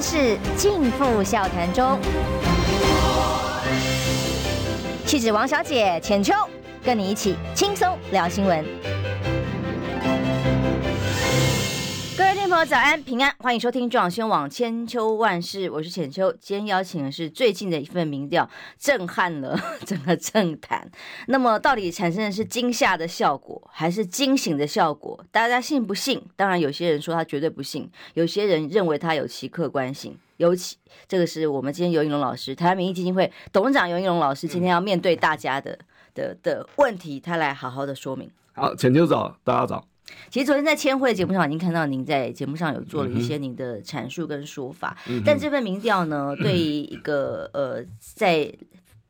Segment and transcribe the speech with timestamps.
[0.00, 2.00] 万事尽付笑谈中。
[5.04, 6.32] 气质王小姐浅秋，
[6.82, 8.64] 跟你一起轻松聊新闻。
[12.50, 16.32] 朋友早安，平安，欢迎收听中广新闻网千秋万事，我是浅秋。
[16.40, 19.56] 今天邀请的是最近的一份民调，震撼了
[19.86, 20.90] 整个政坛。
[21.28, 25.24] 那么，到底产生的是惊吓的效果，还是惊醒的效果？
[25.30, 26.20] 大家信不信？
[26.34, 30.18] 当然，有些人说他绝对不信，有些人认为他有其客观性。
[30.38, 35.78] 尤其这个是我们今天游盈隆老师，台湾民意基金会董事长游盈隆老师，今天要面对大家的
[36.14, 38.28] 的的问题，他来好好的说明。
[38.54, 39.86] 好，浅秋早，大家早。
[40.30, 48.52] 其实昨天在千惠节目上已经看到您在节目上有做了一些您的阐述跟说法，嗯、但这份民调呢， 对于一个呃在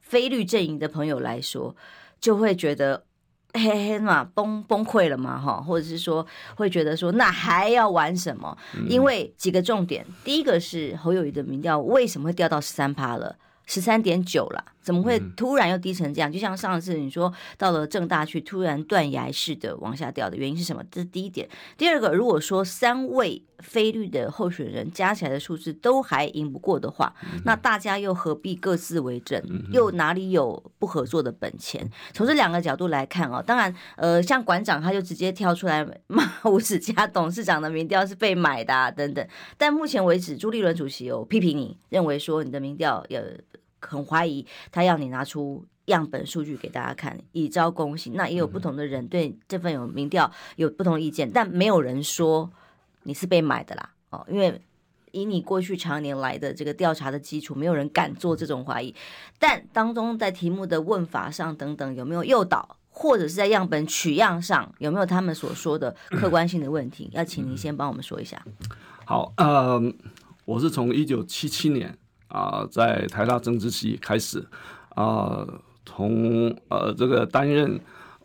[0.00, 1.74] 非律阵营的朋友来说，
[2.20, 3.04] 就会觉得
[3.52, 8.56] 嘿嘿嘛崩崩溃了嘛哈，或者是说会觉得说那还要玩什么？
[8.88, 13.36] 因为几个重点，第一个是侯友谊的民调为什么会掉到十三趴了？
[13.66, 16.30] 十三点九了，怎么会突然又低成这样？
[16.30, 20.82] 就像上次你说到了正大去，突然断崖式的往下掉的原因是什么？
[20.90, 21.48] 这是第一点。
[21.76, 27.14] 第二个，如果说三位非律的候选人加起来的数字都还赢不过的话，
[27.44, 29.42] 那大家又何必各自为政？
[29.70, 31.88] 又哪里有不合作的本钱？
[32.12, 39.26] 从这两个角度来看哦，当然，呃，像馆长他就直接跳出来骂吴子嘉董事长的民调是被买的啊，等等。
[39.58, 43.20] 但目前为止，朱立伦主席有批评你，认为说你的民调有。
[43.80, 48.12] 很怀疑他要你拿出样本数据给大家看，以招公信。
[48.14, 52.50] 那也有不同的人对这份有民调有不同意见，但没有人说
[53.02, 53.90] 你是被买的啦。
[54.10, 54.60] 哦，因为
[55.12, 58.94] 以你过去常年来的这个调查的基础，没有人敢做这种怀疑。
[59.38, 67.08] 但当中在题目的问法上等等，有没有诱导，或者是在样本取样上有没有他们所说的客观性的问题？
[67.12, 68.40] 要请您先帮我们说一下。
[69.04, 69.82] 好，呃，
[70.44, 71.98] 我是从一九七七年。
[72.30, 74.42] 啊，在台大政治系开始，
[74.94, 75.46] 啊，
[75.84, 77.78] 从呃这个担任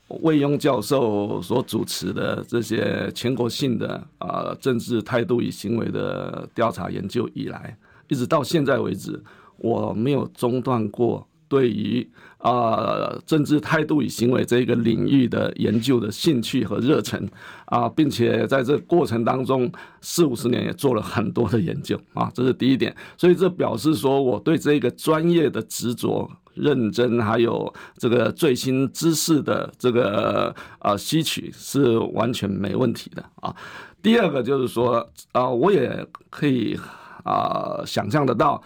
[0.07, 9.21] 魏庸教授所主持的这些全国性的啊政治态度与行为的调查研究以来，一直到现在为止，
[9.57, 11.27] 我没有中断过。
[11.47, 12.09] 对于
[12.45, 17.27] 啊政治态度与行为这个领域的研究的兴趣和热忱
[17.65, 22.95] 啊，并且在这过程当中四五十年也做了很多的研究啊，这是第一点。
[23.17, 33.55] 所以这表示说我对这个专业的执着、认真，还有这个最新知识的这个啊吸取是完全没问题的啊。
[34.03, 36.77] 第二个就是说啊，我也可以
[37.23, 38.61] 啊想象得到。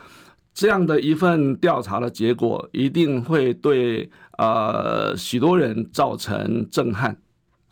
[0.53, 7.17] 这样的一份调查的结果，一定会对呃许多人造成震撼，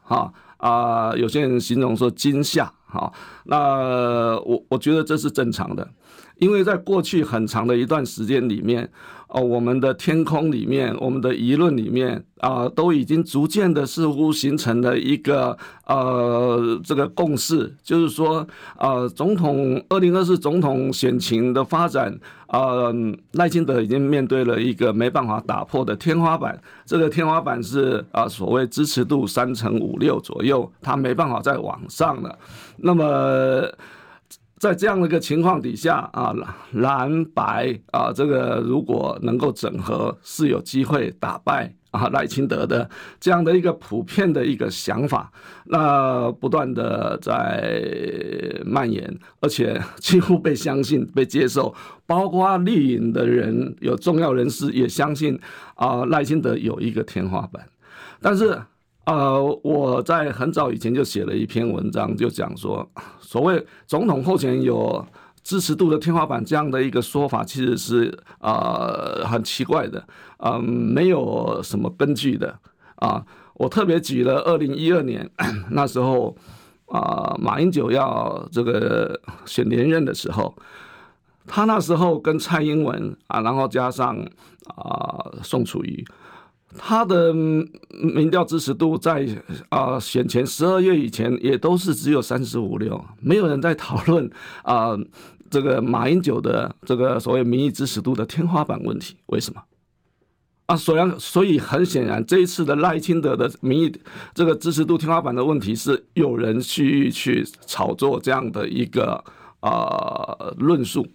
[0.02, 3.12] 哈啊，有些人形容说惊吓，哈，
[3.46, 5.88] 那我我觉得这是正常的，
[6.40, 8.90] 因为在过去很长的一段时间里面。
[9.30, 22.18] 哦，我们的天空里面，我们的舆论里面啊、都已经逐渐的似乎形成了一个呃这个共识，就是说，呃，总统二零二四总统选情的发展，
[22.48, 22.96] 呃，
[23.34, 32.40] 赖清德已经面对了一个没办法打破的天花板，这个天花板是啊、所谓支持度三成五六左右，他没办法再往上了，
[32.78, 33.70] 那么。
[34.60, 36.34] 在这样的一个情况底下啊，
[36.72, 45.32] 蓝白啊，这个如果能够整合，是有机会打败啊赖清德的这样的一个普遍的一个想法，
[45.66, 47.80] 那不断的在
[48.66, 51.74] 蔓延，而且几乎被相信、 被接受，
[52.08, 55.40] 包括绿营的人有重要人士也相信
[55.76, 57.64] 啊赖清德有一个天花板，
[58.20, 58.60] 但是。
[59.08, 62.86] 呃，我在很早以前就写了一篇文章，就讲说，
[63.22, 65.06] 所谓总统候选人有
[65.42, 70.06] 支持度的天花板这样的一个说法，其实是呃很奇怪的，
[70.40, 72.54] 嗯、没有什么根据的
[72.98, 73.24] 啊、
[73.54, 75.30] 我特别举了二零一二年
[75.72, 76.36] 那时候
[76.88, 80.54] 啊、马英九要这个选连任的时候，
[81.46, 84.18] 他那时候跟蔡英文啊，然后加上
[84.76, 86.06] 啊、宋楚瑜。
[86.76, 89.26] 他的民调支持度在
[89.70, 94.30] 啊选前十二月以前也都是只有三十五六，没有人在讨论
[94.64, 94.98] 啊
[95.50, 99.62] 这个马英九的这个所谓民意支持度的天花板问题，为什么？
[100.66, 103.96] 啊，所以所以很显然这一次的赖清德的民意
[104.34, 109.24] 这个支持度天花板的问题是有人去去炒作这样的一个
[109.62, 111.08] 啊论述。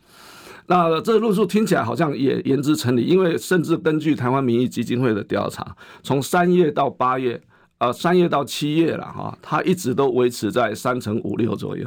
[0.73, 7.39] 那这个论述听起来好像也言之成理，因为甚至根据台湾民意基金会的调查，从三月到八月，
[7.77, 11.87] 呃，三月到七月了哈，它一直都维持在三成五六左右，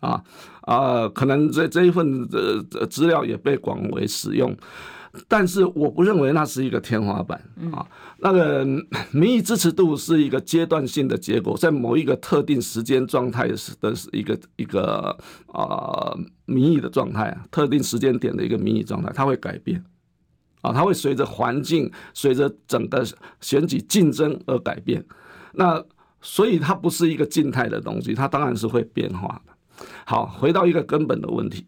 [0.00, 0.22] 啊
[0.62, 4.54] 啊，可能这这一份的资料也被广为使用，
[5.26, 7.40] 但是我不认为那是一个天花板
[7.72, 7.86] 啊。
[8.18, 8.64] 那个
[9.12, 13.54] 民意支持度是一个阶段性的结果，在某一个特定时间状态的
[14.12, 15.16] 一个一个
[15.46, 16.12] 啊
[16.44, 19.82] 民意的状态啊，特定时间点的一个民意状态，它会改变
[20.62, 23.06] 啊，它会随着环境、随着整个
[23.40, 25.04] 选举竞争而改变。
[25.52, 25.82] 那
[26.20, 29.86] 所以它不是一个静态的东西，它当然是会变化的。
[30.04, 31.64] 好，回到一个根本的问题，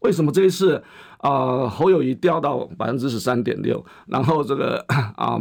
[0.00, 0.82] 为什么这一次？
[1.18, 5.38] 啊、侯友谊掉到百分之十三点六，然后这个啊， 哦、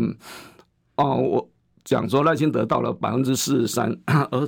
[0.98, 1.50] 呃呃，我
[1.86, 3.98] 讲说赖清德到了百分之四十三，
[4.30, 4.46] 而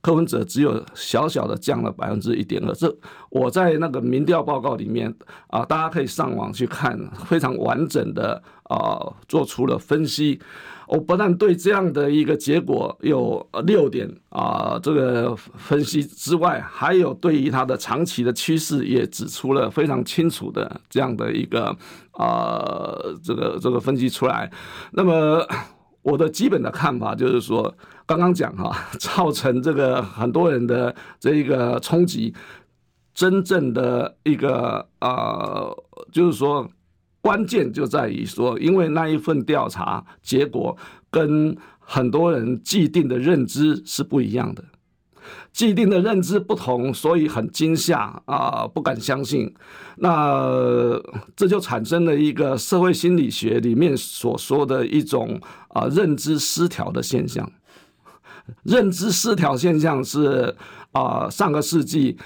[0.00, 2.72] 柯文哲只有小小的降了百分之一点二。
[2.72, 2.96] 这
[3.30, 5.12] 我在那个民调报告里面
[5.48, 10.40] 啊、大家可以上网去看，非常完整的啊、做出了分析。
[10.88, 21.76] 我不但对这样的一个结果有六点啊，这个分析之外，还有对于它的长期的趋势也指出了非常清楚的这样的一个
[22.12, 24.50] 啊，这个这个分析出来。
[24.92, 25.46] 那么
[26.00, 27.74] 我的基本的看法就是说，
[28.06, 32.32] 刚刚讲哈， 造成这个很多人的这一个冲击，
[33.12, 35.66] 真正的一个啊，
[36.10, 36.66] 就是说。
[37.28, 40.74] 关键就在于说，因为那一份调查结果
[41.10, 44.64] 跟很多人既定的认知是不一样的，
[45.52, 49.54] 既定的认知不同，所以很惊吓啊，不敢相信。
[49.96, 50.98] 那
[51.36, 55.38] 这就产生了一个社会心理学里面所说的一种
[55.68, 57.52] 啊认知失调的现象。
[58.62, 60.56] 认知失调现象是
[60.92, 62.16] 啊上个世纪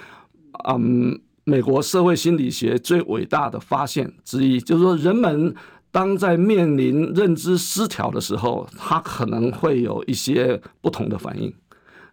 [0.69, 1.21] 嗯。
[1.45, 5.55] 美国社会心理学最伟大的发现之一，就是说，人们
[5.91, 11.53] 当在面临认知失调的时候，他可能会有一些不同的反应。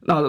[0.02, 0.22] 那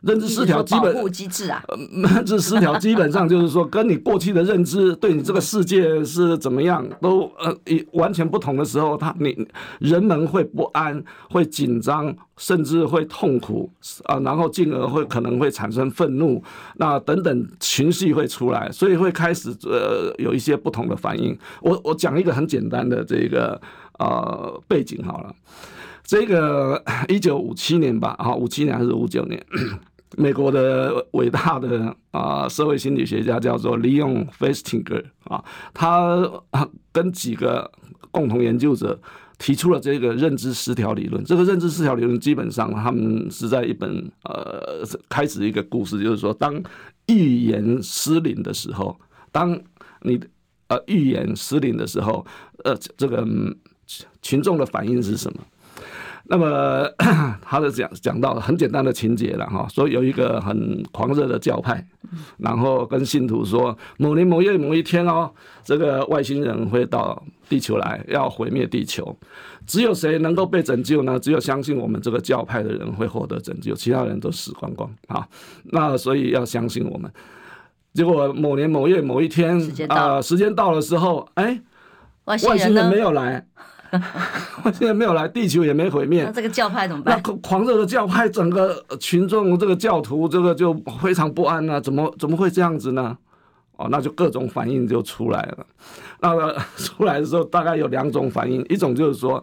[0.00, 1.62] 认知失调基本保护机制啊，
[2.14, 7.54] 认知失调基本上就是说，跟你过去的认知对你这个世界是怎么样都呃
[7.92, 9.46] 完全不同的时候，他你
[9.80, 13.70] 人们会不安、会紧张，甚至会痛苦
[14.04, 16.42] 啊，然后进而会可能会产生愤怒，
[16.76, 21.38] 那等等情绪会出来，所以会开始呃有一些不同的反应。
[21.60, 23.60] 我我讲一个很简单的这个
[23.98, 25.34] 呃背景好了。
[26.08, 29.44] 这个一九五七年吧，啊，五七年还是五九年，
[30.16, 35.44] 美国的伟大的啊社会心理学家叫做 Leon Festinger 啊，
[35.74, 36.26] 他
[36.92, 37.70] 跟几个
[38.10, 38.98] 共同研究者
[39.36, 41.22] 提出了这个认知失调理论。
[41.24, 46.58] 这个认知失调理论基本上，他们是在一本呃开始一个故事，就是说，当
[47.08, 48.98] 预言失灵的时候，
[49.30, 49.60] 当
[50.00, 50.18] 你
[50.68, 52.24] 呃预言失灵的时候，
[52.64, 53.28] 呃，这个
[54.22, 55.40] 群众的反应是什么？
[56.30, 56.86] 那么，
[57.40, 61.82] 他的讲讲到很简单的情节了哈，说有一个很狂热的教派，
[62.36, 65.30] 然后跟信徒说，某年某月某一天哦，
[65.64, 69.16] 这个外星人会到地球来，要毁灭地球，
[69.66, 71.18] 只有谁能够被拯救呢？
[71.18, 75.26] 只有相信我们这个教派的人会获得拯救，其他人都死光光啊。
[75.64, 77.10] 那所以要相信我们。
[77.94, 79.58] 结果某年某月某一天
[79.88, 81.58] 啊，时间到的时候，哎，
[82.26, 83.46] 外星人没有来。
[84.64, 86.24] 我现在没有来，地球也没毁灭。
[86.24, 87.20] 那这个教派怎么办？
[87.24, 91.80] 那狂热的教派，整个群众这个教徒，这个就非常不安啊！
[91.80, 93.16] 怎么怎么会这样子呢？
[93.76, 95.66] 哦，那就各种反应就出来了。
[96.20, 99.42] 那个 出来的时候，大概有两种反应，一种就是说，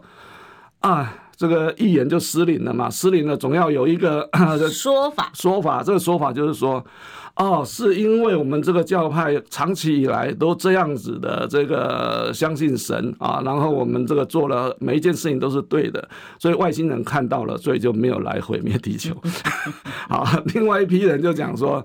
[0.80, 4.28] 啊，这个预言就失灵了嘛，失灵了总要有一个
[4.72, 5.30] 说法。
[5.34, 6.84] 说法，这个说法就是说。
[7.38, 19.14] 哦，是因为我们这个教派长期以来都这样子的，这个相信神啊，然后我们这个做了每一件事情都是对的，所以外星人看到了，所以就没有来毁灭地球。
[20.08, 21.84] 好，另外一批人就讲说，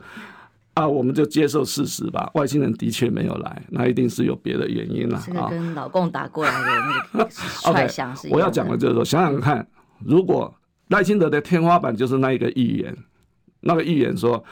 [0.74, 5.22] 啊，我们就接受事实吧，外星人的确没有来，那一定是有别的原因了。
[5.26, 7.30] 这个跟老共打过来的那个
[7.64, 8.40] 揣想是一样的。
[8.40, 9.68] Okay, 我要讲的就是说，想想看，
[10.00, 10.54] 如果
[10.88, 12.98] 赖清德的天花板就是那一个预言，
[13.62, 14.44] 那个预言说。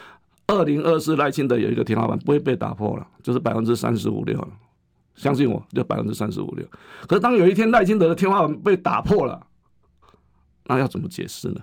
[0.51, 4.47] 二零二四赖清德有一个天花板不会被打破了，就是百分之三十五六了。
[5.13, 6.65] 相信我，就百分之三十五六。
[7.07, 9.45] 可是当有一天赖清德的天花板被打破了，
[10.65, 11.61] 那要怎么解释呢？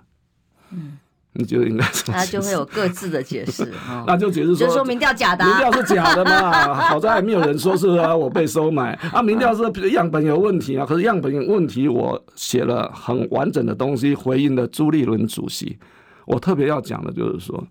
[0.70, 0.98] 嗯，
[1.38, 2.18] 你觉得应该怎么？
[2.18, 3.72] 他就会有各自的解释。
[4.06, 6.74] 那就解释说，就说民调假的，啊，民调是假的嘛。
[6.88, 9.22] 好在还没有人说是啊，我被收买 啊。
[9.22, 15.78] 民调是样本有问题啊，可是样本有问题，我写了很完整的东西回应了朱立伦主席。
[16.26, 17.66] 我特别要讲的就是说。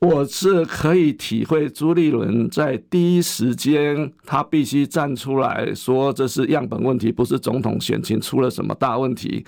[0.00, 9.46] 我是可以体会朱立伦在第一时间，他必须站出来说这是样本问题，不是总统选情出了什么大问题。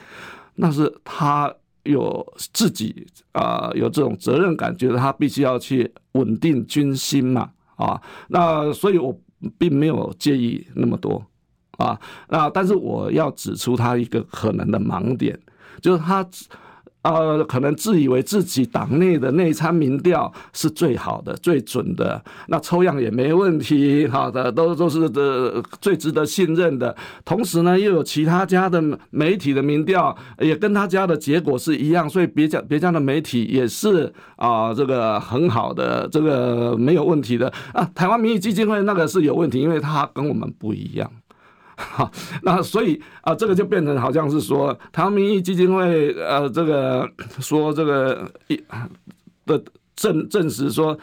[0.54, 1.52] 那是他
[1.86, 9.18] 有自己啊、有这种责任感，觉得他必须要去稳定军心嘛啊，那所以我
[9.56, 11.24] 并没有介意那么多
[11.78, 15.38] 啊，那但是我要指出他一个可能的盲点，
[15.80, 16.26] 就是他。
[17.06, 26.94] 呃，可能自以为自己党内的内参民调是最好的、最准的，那抽样也没问题，好的，都都是的最值得信任的。
[27.24, 37.88] 同时呢，又有其他家的媒体的民调也跟他家的结果是一样，所以别家别家的媒体也是啊、这个很好的，这个没有问题的啊。
[37.94, 41.08] 台湾民意基金会那个是有问题，因为他跟我们不一样。
[41.76, 42.10] 好，
[42.42, 48.56] 那所以啊，这个就变成好像是说，台湾民意基金会呃，这个说这个一
[49.44, 49.62] 的
[49.94, 50.98] 证证实说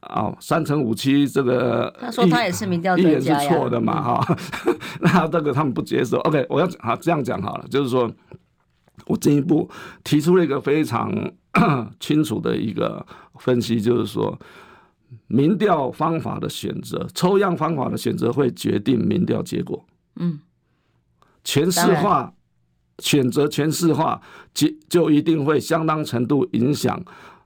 [0.00, 4.36] 啊，三乘五七这个，他说他也是民调专家是错的嘛哈，
[5.00, 6.18] 那这个他们不接受。
[6.18, 8.10] OK，我要好这样讲好了，就是说
[9.06, 9.68] 我进一步
[10.04, 11.10] 提出了一个非常
[11.98, 13.04] 清楚的一个
[13.38, 14.38] 分析，就是说。
[15.28, 19.82] 民调方法的选择，抽样方法的选择会决定民调结果。
[20.20, 20.40] 嗯，
[21.44, 22.34] 全市化
[22.98, 24.20] 选择全市化，
[24.52, 27.00] 就就一定会相当程度影响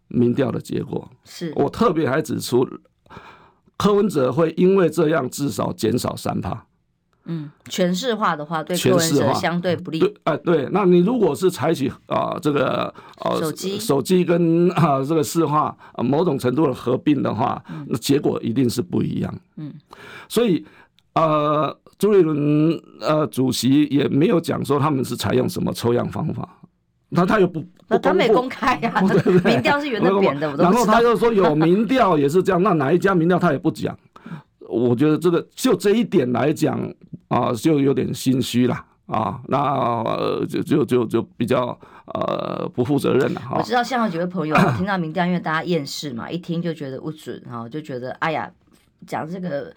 [0.08, 1.10] 民调的结果。
[1.24, 2.66] 是我特别还指出，
[3.76, 6.64] 柯文哲会因为这样至少减少三趴。
[7.26, 9.98] 嗯，全市化的话，对柯文哲相对不利。
[9.98, 19.38] 对，哎，对，那你如果是采取啊、呃、这个呃手机手机跟啊、呃、这个市话某种程度的合并的话，那结果一定是不一样。
[19.56, 19.74] 嗯，
[20.30, 20.64] 所以
[21.12, 21.78] 呃。
[22.02, 26.48] 朱立伦呃，主席也没有讲说他们是采用什么抽样方法，
[27.10, 33.96] 那他又不，不他没公开呀、啊， 对对对，民调是圆的扁的，然后他又说有民调也是这样，那哪一家民调他也不讲，
[34.68, 36.76] 我觉得这个就这一点来讲
[37.28, 39.58] 啊，就有点心虚了啊，那、
[40.02, 43.58] 呃、就就就就比较呃不负责任了哈。
[43.58, 48.50] 我知道现场有几位朋友听到民调，因为大家厌世嘛，一听就觉得不准，然后就觉得哎呀。
[49.06, 49.74] 讲这个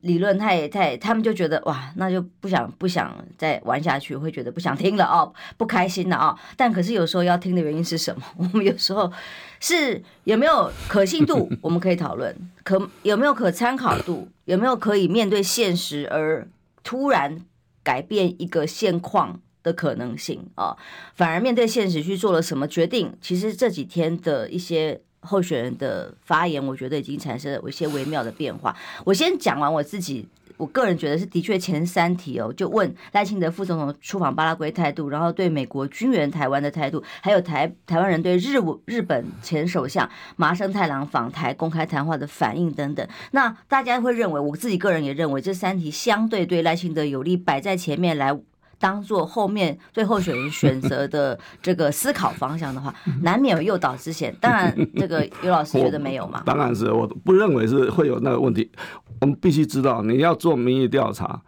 [0.00, 6.38] 理论太太，他们就觉得哇，那就不想不想再玩下去，会觉得不想听了哦，不开心了哦。
[6.56, 8.22] 但可是有时候要听的原因是什么？
[8.38, 9.12] 我们有时候
[9.60, 12.32] 是有没有可信度，我们可以讨论；
[12.64, 16.46] 可有没有可参考度，有没有可以面对现实而
[16.82, 17.44] 突然
[17.82, 20.78] 改变一个现况的可能性啊、哦？
[21.14, 23.12] 反而面对现实去做了什么决定？
[23.20, 25.00] 其实这几天的一些。
[25.20, 28.74] 候选人的发言，我觉得已经产生了一些微妙的变化。
[29.04, 43.06] 我先讲完我自己，我个人觉得是的确前三题哦，就问赖清德副总统出访巴拉圭态度，然后对美国军援台湾的态度，还有台台湾人对日日本前首相麻生太郎访台公开谈话的反应等等。
[43.32, 48.38] 那大家会认为，我自己个人也认为，这三题相对对赖清德有利，摆在前面来。
[48.78, 54.34] 当做后面最候选人 选择的这个思考方向的话，难免有诱导之嫌。
[54.40, 56.42] 当然， 这个尤老师觉得没有嘛？
[56.46, 58.70] 当然是，我不认为是会有那个问题。
[59.20, 61.42] 我们必须知道，你要做民意调查，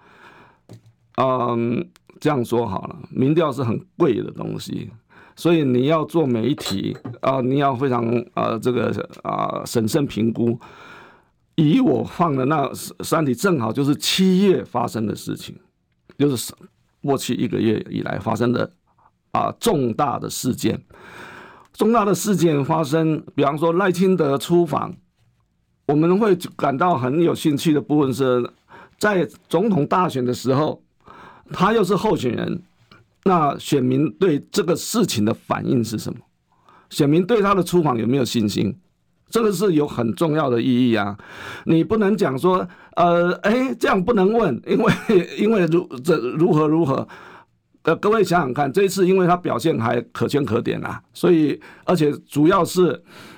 [1.17, 4.91] 嗯，这样说好了，民调是很贵的东西，
[5.37, 8.91] 所以你要做媒体啊，你要非常啊这个
[9.23, 10.59] 啊审慎评估。
[11.55, 12.69] 以我放的那
[13.05, 15.57] 三题，正好就是七月发生的事情，
[16.19, 16.53] 就是。
[17.03, 18.71] 过去一个月以来发生的
[19.33, 20.83] 啊重大的事件，
[21.73, 24.95] 重大的事件发生，比方说赖清德出访，
[25.87, 28.51] 我们会感到很有兴趣的部分是，
[28.99, 30.83] 在总统大选的时候，
[31.53, 32.63] 他又是候选人，
[33.25, 36.19] 那选民对这个事情的反应是什么？
[36.91, 38.77] 选民对他的出访有没有信心？
[39.31, 41.17] 这个是有很重要的意义啊！
[41.65, 44.93] 你不能讲说，呃，哎，这样不能问，因为
[45.39, 47.07] 因为如这如何如何，
[47.83, 52.91] 呃，各位想想看，这一次因为他表现还可圈可点啊，所以而且主要是，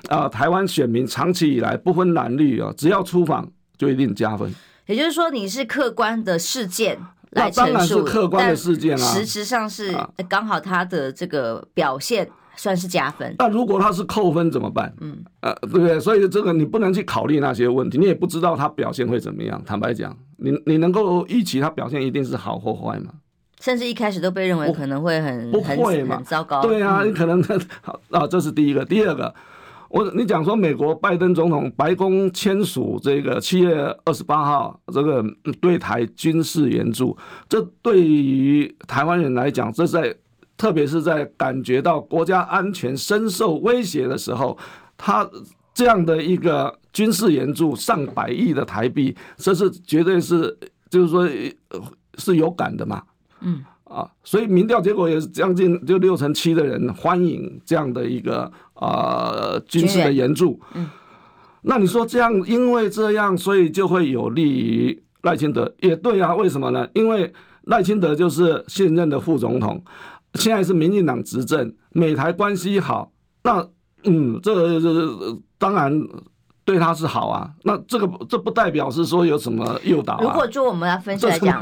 [0.09, 3.47] 啊、呃，台湾选民长期以来不分蓝绿啊，只要出访
[3.77, 4.53] 就一定加分。
[4.87, 6.99] 也就是说，你是客观的事件
[7.33, 9.95] 来陈述，当然是客观的事件啊，实质上是
[10.29, 12.29] 刚好他的这个表现。
[12.57, 13.35] 算是加分。
[13.39, 14.93] 那如果他是扣分怎么办？
[15.01, 15.99] 嗯，呃，对不对？
[15.99, 19.61] 所以这个你不能去考虑那些问题，你也不知道他表现会怎么样。
[19.65, 23.13] 坦白讲，你你能够预期他表现一定是好或坏吗？
[23.61, 26.63] 甚至一开始都被认为可能会很不会嘛，很糟糕。
[26.63, 27.43] 对啊，你可能
[27.81, 28.85] 好啊，这是第一个。
[28.85, 29.35] 第二个，
[29.89, 35.25] 我你讲说美国拜登总统白宫签署这个七月二十八号这个
[35.61, 37.17] 对台军事援助，
[37.49, 40.15] 这对于台湾人来讲，这在。
[40.57, 44.57] 特别是在感觉到国家安全深受威胁的时候，
[44.97, 45.29] 他
[45.75, 50.57] 这样的一个军事援助上百亿的台币，这是绝对是
[50.91, 51.29] 就是说
[52.19, 53.03] 是有感的嘛。
[53.41, 60.61] 嗯，啊，所以民调结果也是将近就六成七的人欢迎这样的一个呃军事的援助。
[60.75, 60.89] 嗯，
[61.63, 65.75] 那你说这样，因为这样，所以就会有利于赖清德？
[65.81, 66.87] 也对啊，为什么呢？
[66.93, 67.33] 因为
[67.63, 69.83] 赖清德就是现任的副总统，
[70.35, 73.13] 现在是民进党执政，美台关系好，
[73.43, 73.69] 那
[74.05, 75.93] 嗯，这个这当然。
[76.65, 80.21] 对他是好啊，那这个这不代表是说有什么诱导啊。
[80.23, 81.61] 如果就我们来分析来讲，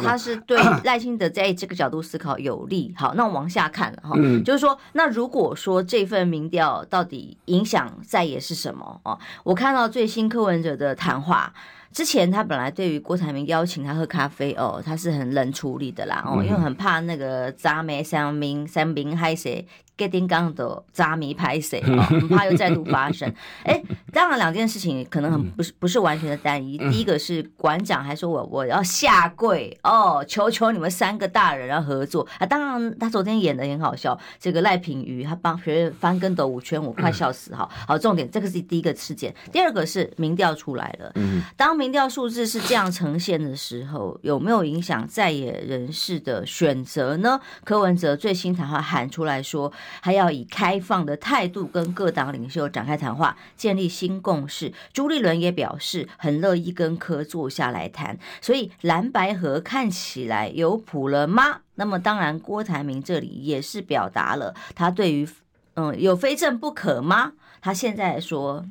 [0.00, 2.94] 他是对 赖清德在这个角度思考有利。
[2.96, 9.18] 好，那我往下看了哈，嗯，就是说，那如果说这份民调到底影响在也是什么啊？
[9.42, 11.52] 我看到最新柯文哲的谈话，
[11.96, 19.66] 之前他本来对于郭台铭邀请他喝咖啡哦，他是很冷处理的啦哦，因为很怕那个渣妹三明三明害谁。
[19.96, 22.02] 给丁刚的渣迷拍谁啊？
[22.10, 23.32] 很怕又再度发生。
[23.64, 26.76] 哎，当然两件事情可能很不是不是完全的单一。
[26.76, 32.44] 第一个是馆长还说我我要下跪哦，求求你们三个大人要合作啊！
[32.44, 37.66] 当然他昨天演的很好笑，这个赖品瑜他帮学院翻跟斗五圈，我快笑死哈！
[37.88, 39.34] 好，重点这个是第一个事件。
[39.50, 41.12] 第二个是民调出来了，
[41.56, 47.40] 当民调数字是这样呈现的时候，有没有影响在野人士的选择呢？
[47.64, 49.72] 柯文哲最新谈话喊出来说。
[50.00, 54.72] 还要以开放的态度跟各党领袖展开谈话，建立新共识。
[54.92, 61.60] 朱立伦也表示很乐意跟柯坐下来谈，所以蓝白合看起来有谱了吗？
[61.74, 65.28] 那么当然，郭台铭这里也是表达了他对于
[65.74, 67.32] 嗯有非正不可吗？
[67.60, 68.66] 他现在说。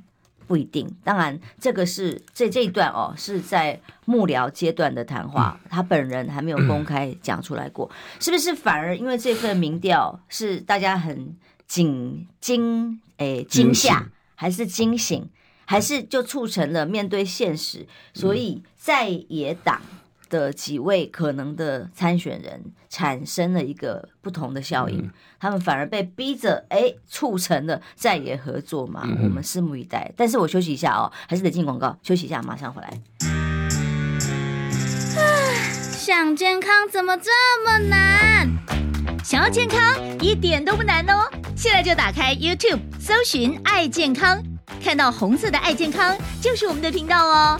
[0.47, 8.55] 不一定，当然这个是这这一段哦，是在幕僚阶段的谈话，他本人还没有公开讲出来过，是不是？
[8.55, 11.35] 反而因为这份民调是大家很
[11.67, 15.27] 惊惊诶惊吓，还是惊醒，
[15.65, 19.81] 还是就促成了面对现实，所以在野党。
[20.29, 29.01] 的几位可能的参选人产生了一个不同的效应，嗯、他们反而被逼着哎，促成了再也合作嘛。
[29.05, 30.12] 嗯、我们拭目以待。
[30.15, 33.01] 但是我休息一下哦，还是得进广告，休息一下，马上回来。
[35.91, 37.32] 想健康怎么这
[37.65, 38.47] 么难？
[39.23, 39.80] 想要健康
[40.19, 44.39] 一点都不难哦，现在就打开 YouTube 搜寻“爱健康”，
[44.84, 47.60] 看到红色的“爱健康”就是我们的频道哦。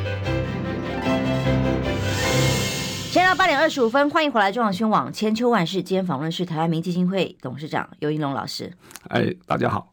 [3.11, 5.83] 现在八点二十五分，欢迎回来中广新闻网千秋万世。
[5.83, 8.71] 今天访问是台湾民基金会董事长尤应龙老师。
[9.09, 9.90] 哎，大家好。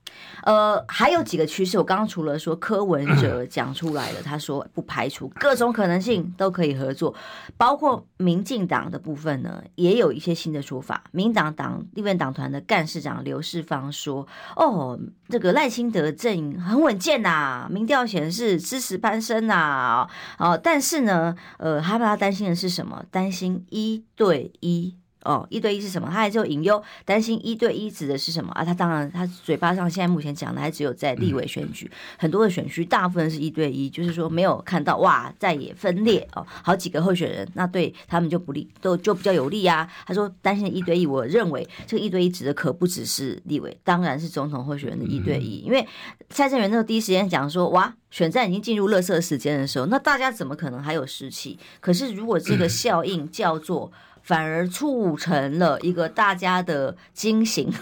[0.49, 7.15] 呃，还有几个趋势，我刚刚除了说柯文哲讲出来了，他说不排除各种可能性都可以合作，
[7.59, 11.05] 包括民进党的部分呢，也有一些新的说法。
[11.11, 20.09] 民党党立院党团的干事长刘世芳说：“哦，这个赖清德阵营很稳健呐，民调显示支持攀升呐，
[20.39, 23.05] 哦，但是呢，呃，害怕他担心的是什么？
[23.11, 26.09] 担心一对一。”哦，一对一是什么？
[26.09, 28.65] 他还是有隐忧，担心一对一指的是什么啊？
[28.65, 39.91] 他当然，他嘴巴上现在目前讲的还只有在立委选举，很多的选区大部分是一对一，就是说没有看到哇，在也分裂哦，好几个候选人，那对他们就不利，都就比较有利啊。
[40.07, 45.87] 他说担心一对一，我认为这个一对一指的可不只是立委，当然是总统候选人的一对一，因为
[46.31, 51.59] 蔡正元那个第一时间讲说哇，选战已经进入垃圾时间的时候，那大家怎么可能还有士气？
[51.81, 53.91] 可是如果这个效应叫做。
[54.29, 57.73] 反而促成了一个大家的惊醒，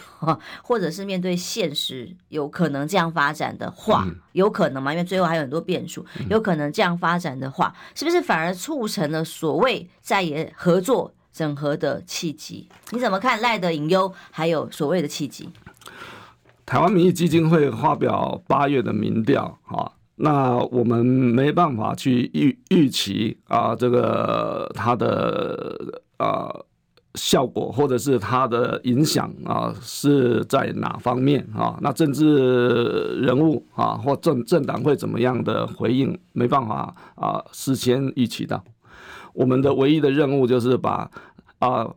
[0.63, 4.93] 或者是面对现实，有可能这样发展的话，有可能吗？
[4.93, 12.69] 因为最后还有很多变数，有可能这样发展的话，是不是反而促成了所谓在野合作整合的契机？
[12.93, 15.51] 你怎么看赖的隐忧，还有所谓的契机？
[16.65, 26.03] 台湾民意基金会发表八月的民调，哈，那我们没办法去预预期啊，这个它的。
[26.18, 26.55] 啊、
[27.14, 31.79] 效果或者是它的影响啊，是在哪方面啊？
[31.81, 36.18] 那政治人物啊，或政政党会怎么样的回应？
[36.33, 38.62] 没办法啊，事先预期到。
[39.33, 41.11] 我们的唯一的任务就是把
[41.59, 41.88] 啊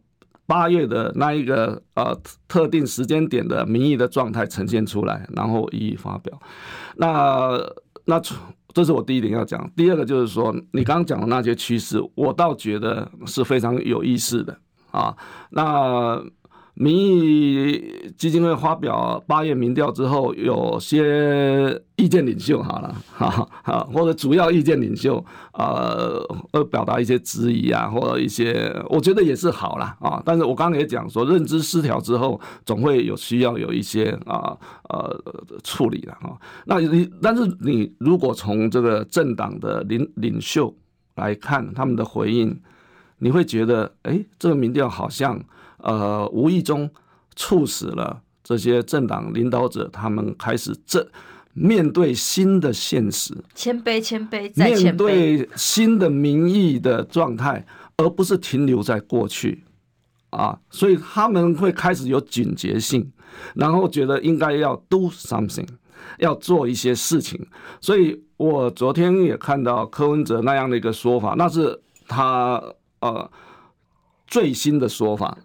[0.45, 6.39] 八月的那一个呃特定时间点的民意的状态呈现出来，然后一一发表。
[6.95, 7.59] 那
[8.05, 8.37] 那从。
[8.73, 9.69] 这是我第一点要讲。
[9.75, 14.57] 第二个就是说，你刚刚讲的那些趋势，我倒觉得是非常有意思的
[14.91, 15.15] 啊。
[15.49, 16.21] 那
[16.81, 23.29] 民意基金会发表八月民调之后，有些意见领袖好了，哈
[23.61, 30.23] 哈，或者主要意见领袖，呃，呃，表达一些质疑啊，或者一些，我觉得也是好了啊。
[30.25, 35.21] 但是我刚刚也讲说，认知失调之后，总会有需要有一些啊，呃，
[35.65, 36.39] 处理了哈。
[36.65, 40.73] 那你，但是你如果从这个政党的领领袖
[41.15, 42.57] 来看他们的回应，
[43.17, 45.37] 你会觉得，哎，这个民调好像。
[45.79, 46.89] 呃，无意中
[47.35, 51.05] 促使了这些政党领导者，他们开始正
[51.53, 57.65] 面对新的现实，谦卑，谦卑，再谦卑，面对新的民意的状态，
[57.97, 59.63] 而不是停留在过去
[60.29, 63.11] 啊，所以他们会开始有警觉性，
[63.55, 65.67] 然后觉得应该要 do something，
[66.19, 67.47] 要做一些事情。
[67.81, 72.61] 所以我昨天也看到柯文哲那样的一个说法，那是他
[73.01, 73.29] 呃
[74.27, 75.37] 最新的说法。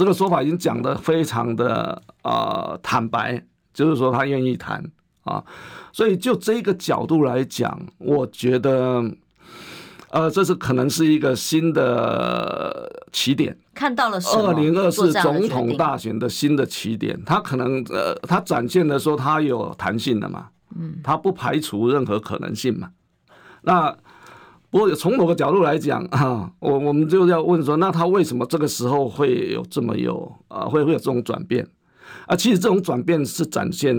[0.00, 3.38] 这个说法已经讲得非常的啊、呃、坦白，
[3.74, 4.82] 就是说他愿意谈
[5.24, 5.44] 啊，
[5.92, 9.04] 所以就这个角度来讲，我觉得，
[10.08, 13.54] 呃，这是可能是一个新的起点。
[13.74, 22.88] 看到了二零二四总统大选的新的起点，他可能呃，他展现的说他有弹性的嘛，嗯，他不排除任何可能性嘛，
[23.60, 23.94] 那。
[24.70, 31.66] 不过从某个角度来讲 啊，我我们就要问说，那他为什么这个时候会有这么有啊，会会有这种转变？
[32.26, 32.36] 啊？
[32.36, 33.96] 其实这种转变是展现，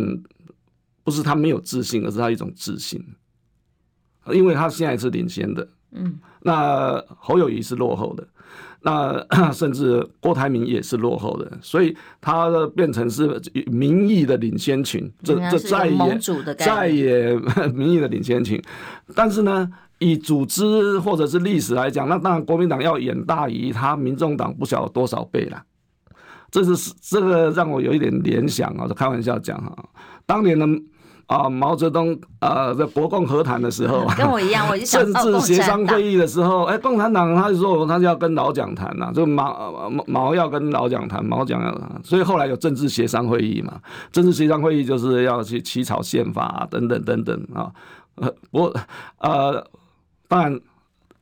[1.03, 3.03] 不是他没有自信，而是他一种自信，
[4.31, 8.25] 因为他现在是领先的，嗯，那侯友谊是落后的，
[8.81, 16.19] 那 甚至郭台铭也是落后的，所以他变成是民意的领先群，这这再也
[16.57, 17.35] 再也
[17.75, 18.61] 民意的领先群，
[19.13, 19.69] 但是呢？
[20.01, 25.61] 以组织或者是历史来讲，那当然国民党要远大于他民众党不晓得多少倍了。
[26.49, 29.71] 这是这个让我有一点联想啊，开玩笑讲哈。
[30.25, 30.67] 当年的
[31.27, 43.79] 啊毛泽东啊在国共和谈的时候，跟我一样，我就 想政治协商会议的时候，哎，共产党他就说他就要跟老蒋谈呐，就毛毛要跟老蒋谈，毛蒋要谈，所以后来有政治协商会议嘛。
[44.11, 47.71] 政治协商会议就是要去起草宪法啊，等等等等啊。
[48.15, 48.75] 呃，不过
[49.19, 49.63] 呃。
[50.31, 50.61] 当然，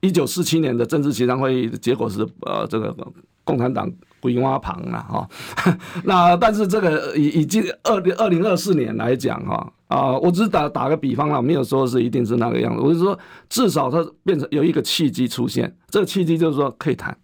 [0.02, 2.96] 一九四七年的政治协商会议的结果是，呃，这个
[3.44, 5.28] 共产党归挖旁了哈。
[6.06, 12.84] 那但是这个已已经二零二零二四年来讲哈，啊，我只是打打个比方了，没有说是一定是那个样子。
[12.84, 13.18] 我是说，
[13.50, 17.18] 至少它变成有一个契机出现，这个契机就是说可以谈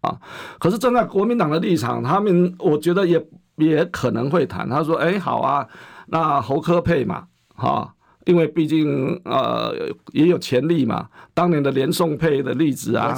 [0.00, 0.18] 啊。
[0.58, 3.24] 可是站在国民党的立场，他们我觉得也
[3.58, 4.68] 也可能会谈。
[4.68, 5.64] 他说：“哎，好啊，
[6.08, 7.94] 那侯科配嘛，哈。”
[8.28, 9.74] 因为毕竟呃
[10.12, 13.14] 也有潜力嘛，当年的连宋配的例子啊，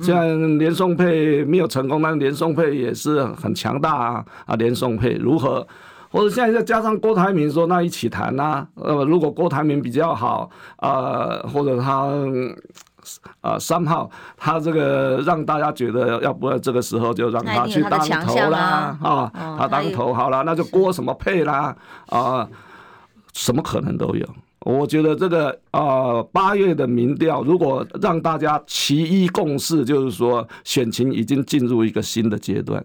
[0.00, 5.66] 现在连宋配没有成功，但是连宋配也是很强大啊啊，连宋配如何？
[6.08, 12.08] 或者现在再加上郭台铭说，那一起谈呐，呃，如果郭台铭比较好，呃，或者他
[13.40, 21.74] 啊三号他这个让大家觉得，要不然这个时候就让他去当头啦啊，他当头好了，那就郭什么配啦
[22.06, 22.48] 啊，
[23.32, 24.24] 什么可能都有。
[24.64, 32.84] 我觉得这个呃八月的民调，如果让大家齐一共识，就是说选情已经进入一个新的阶段，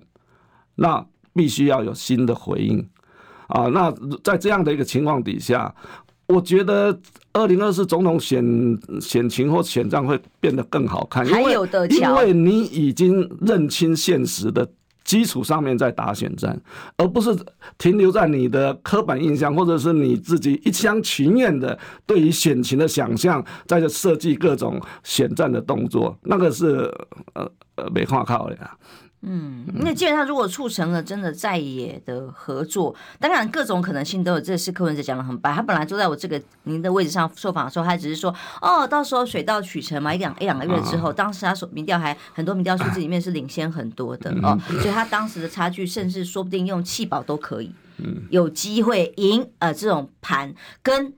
[0.76, 2.86] 那必须要有新的回应
[3.48, 3.68] 啊。
[3.68, 3.92] 那
[4.24, 5.74] 在这样的一个情况底下，
[6.28, 7.00] 我觉得
[7.32, 11.54] 二零二四总统选选情或选战会变得更好看，因为
[11.89, 14.70] 因为你已经认清现实的。
[15.10, 16.56] 基础上面再打选战，
[16.95, 17.36] 而不是
[17.80, 26.93] 停留在你的刻板印象，或者是你自己一厢情愿的对于选情的想象，在这设计各种选战的动作，那个是
[27.34, 28.78] 呃呃没话靠的呀。
[29.21, 34.39] 嗯，那基本上如果促成了真的在野的合作，当然各种可能性都有。
[34.39, 47.73] 这是柯文哲讲的很白，他本来坐在我这个您的位置上受访的时候，他只是说哦，到时候水到渠成嘛，一两一两个月之后，当时他说民调还很多民调数字里面是领先很多的 哦，所以他当时的差距甚至说不定用弃保都可以，
[48.29, 51.13] 有机会赢呃这种盘跟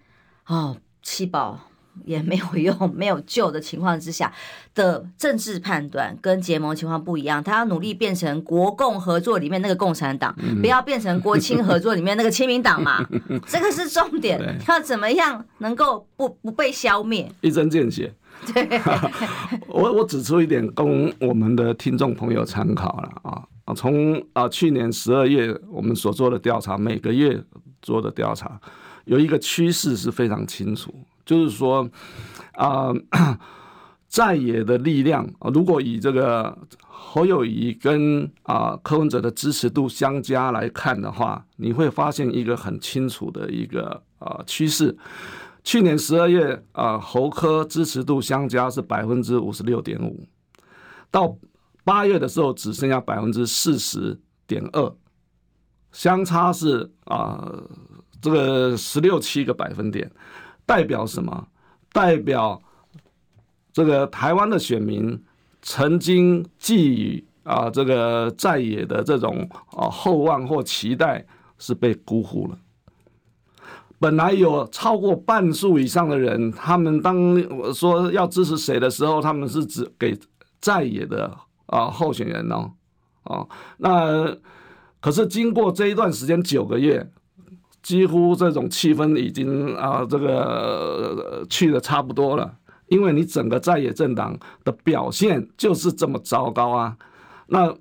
[0.48, 1.68] 哦弃保。
[2.06, 4.32] 也没有用、 没有救的情况之下
[4.74, 13.06] 的政治判断跟结盟情况不一样，他要努力变成国共合作里面那个共产党，不要变成国亲合作里面那个亲民党嘛，
[13.48, 14.40] 这个是重点。
[14.68, 17.32] 要怎么样能够不不被消灭？
[17.42, 18.14] 一针见血。
[18.54, 18.68] 对，
[19.68, 27.40] 我我指出一点供我们的听众朋友参考了啊啊，从啊去年十二月我们所做的调查，每个月
[27.82, 28.60] 做的调查，
[29.06, 30.92] 有一个趋势是非常清楚。
[31.32, 31.90] 就是说，
[32.56, 32.92] 啊、
[34.06, 44.98] 在野的力量，如果以这个侯友宜跟啊柯文哲的支持度相加来看的话，你会发现一个很清楚的一个啊趋势。
[45.64, 50.28] 去年十二月啊，侯柯支持度相加是百分之五十六点五，
[51.10, 51.34] 到
[51.86, 54.94] 八月的时候只剩下百分之四十点二，
[55.94, 57.50] 相差是啊
[58.22, 60.12] 这个十六七个百分点，
[60.72, 61.48] 代表什么？
[61.92, 62.62] 代表。
[63.74, 65.18] 这个台湾的选民
[65.62, 71.26] 曾经寄予啊，这个在野的这种啊厚望或期待
[71.58, 72.58] 是被辜负了。
[73.98, 80.20] 本来有超过半数以上的人，他们当我说要支持谁的时候，他们是只给
[80.60, 81.34] 在野的
[81.68, 82.72] 啊候选人哦，
[83.24, 84.36] 哦，那
[85.00, 87.10] 可是经过这一段时间九个月，
[87.82, 92.54] 几乎这种气氛已经啊这个去的差不多了。
[92.88, 96.98] 因为你整个在野政党的表现就是这么糟糕啊，
[97.48, 97.74] 那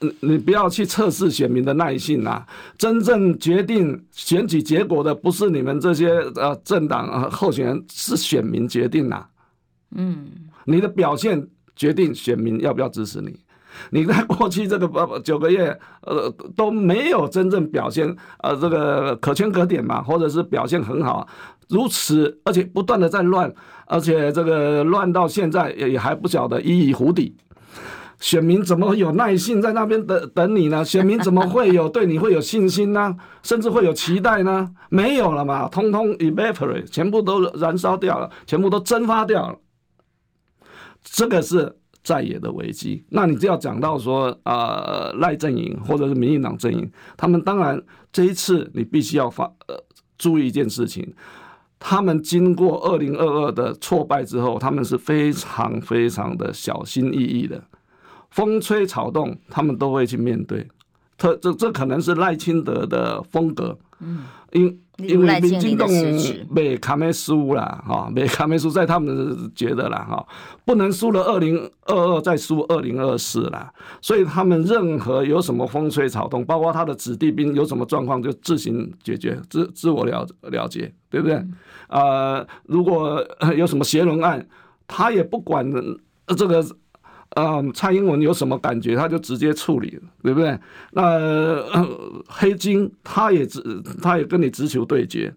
[0.00, 2.44] 你你不要去测试选民的耐性啊，
[2.76, 9.24] 真正决定选举结果的不是你们这些呃政党啊候选人，是选民决定呐。
[9.94, 10.26] 嗯，
[10.64, 13.38] 你的表现决定选民要不要支持你。
[13.90, 21.26] 你在过去这个八九个月呃都没有真正表现呃这个可圈可点嘛，或者是表现很好。
[21.68, 23.52] 如此，而且不断的在乱，
[23.86, 27.36] 而且这个乱到现在也也还不晓得已矣胡底。
[28.20, 30.84] 选民怎么有耐性在那边等等你呢？
[30.84, 33.14] 选民怎么会有对你会有信心呢？
[33.44, 34.68] 甚至会有期待呢？
[34.88, 39.58] 没有了嘛，通通 evaporate，全部都燃烧掉了，全部都蒸发掉了。
[41.04, 41.76] 这个是
[42.08, 43.04] 在野的危机。
[43.10, 47.78] 那你就要讲到说，呃，赖阵营或者是民进党阵营，他们当然
[48.10, 49.76] 这一次你必须要发呃
[50.16, 51.14] 注意一件事情。
[51.78, 57.62] 他们经过二零二二的挫败之后，他们是非常非常的小心翼翼的，
[58.30, 60.66] 风吹草动他们都会去面对。
[61.18, 64.80] 特这这可能是赖清德的风格，嗯，因。
[64.98, 65.88] 因为民进党
[66.52, 70.26] 被卡梅输了哈，被卡梅输在他们觉得了哈，
[70.64, 71.56] 不能输了二零
[71.86, 81.36] 二二再输二零二四了，所以他们任何有什么风吹草动，包括他的子弟兵有什么状况，就自行解决，自自我了了解，对不对？
[81.86, 82.00] 啊、
[82.38, 83.24] 呃，如果
[83.56, 84.44] 有什么邪轮案，
[84.86, 85.64] 他也不管
[86.36, 86.64] 这个。
[87.38, 90.58] 啊，蔡英文有什么感觉，他就直接处理，对不对？
[90.90, 91.64] 那、呃、
[92.26, 93.62] 黑金他也直，
[94.02, 95.32] 他也跟你直球对决。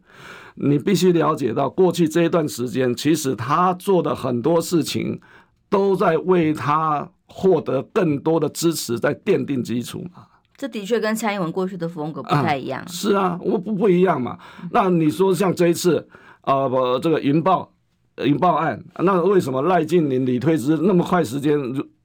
[0.56, 5.22] 你必须了解到，过去这一段时间，其实他做的很多事情，
[5.70, 10.24] 都在为他获得更多的支持，在奠定基础嘛。
[10.58, 12.82] 这的确跟蔡英文过去的风格不太一样。
[12.82, 14.38] 啊是啊，我不不一样嘛。
[14.72, 16.08] 那你说像这一次，
[16.42, 17.71] 啊，不，这个云豹。
[18.18, 21.58] 引爆案，那为什么赖静林、李推之那么快时间？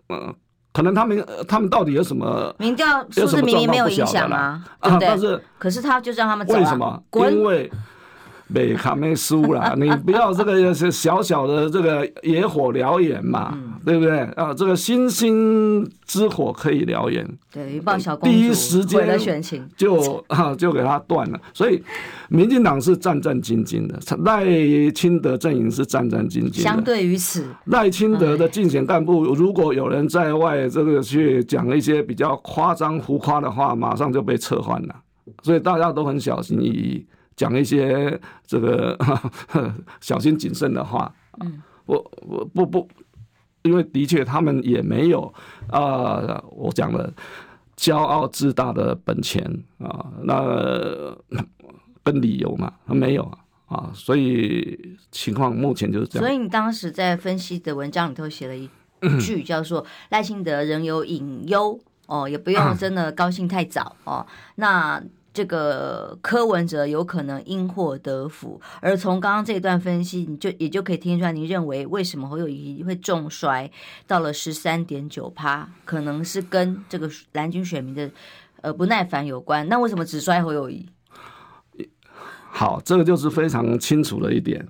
[0.08, 0.34] 嗯，
[0.72, 4.64] 可能他们他们到底有什么民调数字明明没有影响吗？
[4.82, 5.08] 对不对？
[5.08, 7.02] 但是可是他就让他们走为什么？
[7.30, 7.70] 因为。
[8.54, 14.54] 被卡梅输啦， 你不要这个是小小的这个野火燎原嘛，嗯、对不对啊？
[14.54, 19.20] 这个星星之火可以燎原，对，报小公主第一时间
[19.76, 21.40] 就 啊就给他断了。
[21.52, 21.82] 所以，
[22.28, 24.44] 民进党是战战兢兢的，赖
[24.92, 26.62] 清德阵营是战战兢兢的。
[26.62, 34.94] 相对于此，赖清德的竞选干部，如果有人在外这个去讲一些比较夸张浮夸的话，马上就被撤换了。
[35.42, 37.04] 所以大家都很小心翼翼。
[37.36, 38.98] 讲一些这个
[40.00, 42.88] 小心谨慎的话，嗯，我我不不，
[43.62, 45.32] 因为的确他们也没有
[45.68, 47.12] 啊，我讲了
[47.76, 49.44] 骄傲自大的本钱
[49.78, 51.14] 啊，那
[52.02, 53.30] 跟理由嘛，没有
[53.66, 56.26] 啊，所以情况目前就是这样。
[56.26, 58.66] 所以你当时在分析的文章里头写了一
[59.20, 65.02] 句，叫做赖清德仍有隐忧哦，也不用 真的高兴太早哦，那。
[65.36, 73.70] 这个柯文哲有可能因祸得福，而从刚刚这一段分析，你就也就可以听出来，你认为为什么侯友宜会重摔
[74.06, 78.10] 到了十三点九趴，可能是跟这个蓝军选民的
[78.62, 79.68] 呃不耐烦有关。
[79.68, 80.88] 那为什么只摔侯友宜？
[82.48, 84.66] 好，这个就是非常清楚的一点，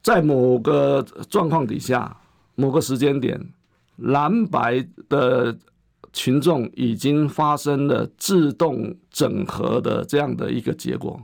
[0.00, 2.16] 在某个状况底下，
[2.54, 3.44] 某个时间点，
[3.96, 5.58] 蓝白的。
[6.12, 11.20] 群众已经发生了自动整合的这样的一个结果。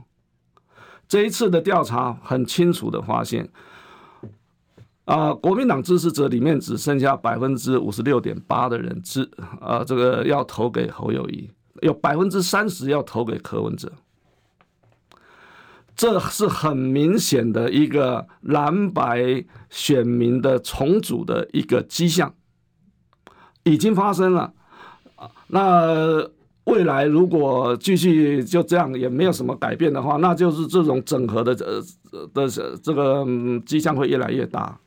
[1.07, 3.49] 这一次的调查很清楚的发现，
[5.05, 11.49] 啊，国民党支持者里面只剩下百分之五十六点八的人支，啊，这个要投给侯友谊，
[11.81, 13.91] 有百分之三十要投给柯文哲。
[15.95, 22.33] 这是很明显的一个蓝白选民的重组的一个迹象，
[23.63, 24.53] 已经发生了。
[25.51, 26.23] 那
[26.65, 31.51] 未来如果继续就这样，也没有什么改变的话，那就是这种整合的
[32.11, 32.47] 呃的
[32.83, 33.25] 这个
[33.65, 34.77] 迹象会越来越大，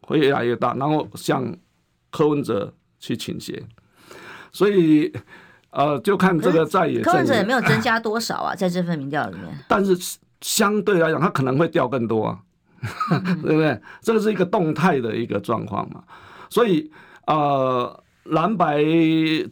[0.00, 1.56] 会越来越大，然后向
[2.10, 3.62] 柯文哲去倾斜。
[4.50, 5.12] 所以
[5.70, 9.46] 呃，就看这个在野，柯文哲也没有增加多少啊，在这份民调里面。
[9.68, 9.96] 但是
[10.40, 12.40] 相对来讲，他可能会掉更多啊，
[13.44, 13.80] 对不对？
[14.00, 16.02] 这个是一个动态的一个状况嘛。
[16.50, 16.90] 所以
[17.28, 18.02] 呃。
[18.28, 18.82] 蓝白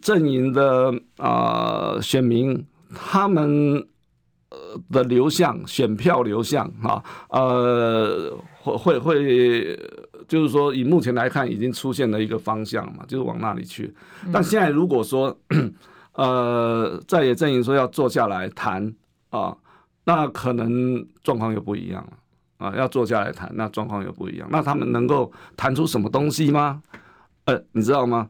[0.01, 3.87] 阵营的啊、呃、选民，他们
[4.51, 4.59] 呃
[4.91, 9.79] 的流向选票流向啊呃会会会
[10.29, 13.95] 就是说以目前来看已经出现了一个方向嘛，就是往那里去。
[14.33, 15.37] 但现在如果说
[16.13, 18.95] 呃在野阵营说要坐下来谈
[19.31, 19.57] 啊，
[20.05, 24.49] 那可能状况又不一样了啊，要坐下来谈，那状况又不一样。
[24.51, 26.83] 那他们能够谈出什么东西吗？
[27.45, 28.29] 呃，你知道吗？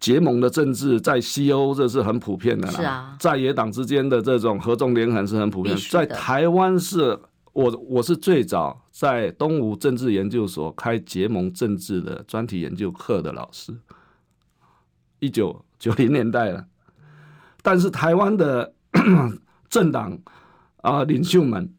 [0.00, 5.80] 结盟的政治在西欧这是很普遍的啦，是啊，在野党之间的这种合纵连横是很普遍的。
[5.90, 7.18] 在台湾是
[7.52, 13.74] 我我是最早在东吴政治研究所开结盟政治的专题研究课的老师，
[15.18, 16.64] 一九九零年代了。
[17.62, 18.72] 但是台湾的
[19.68, 20.18] 政党
[20.78, 21.70] 啊领袖们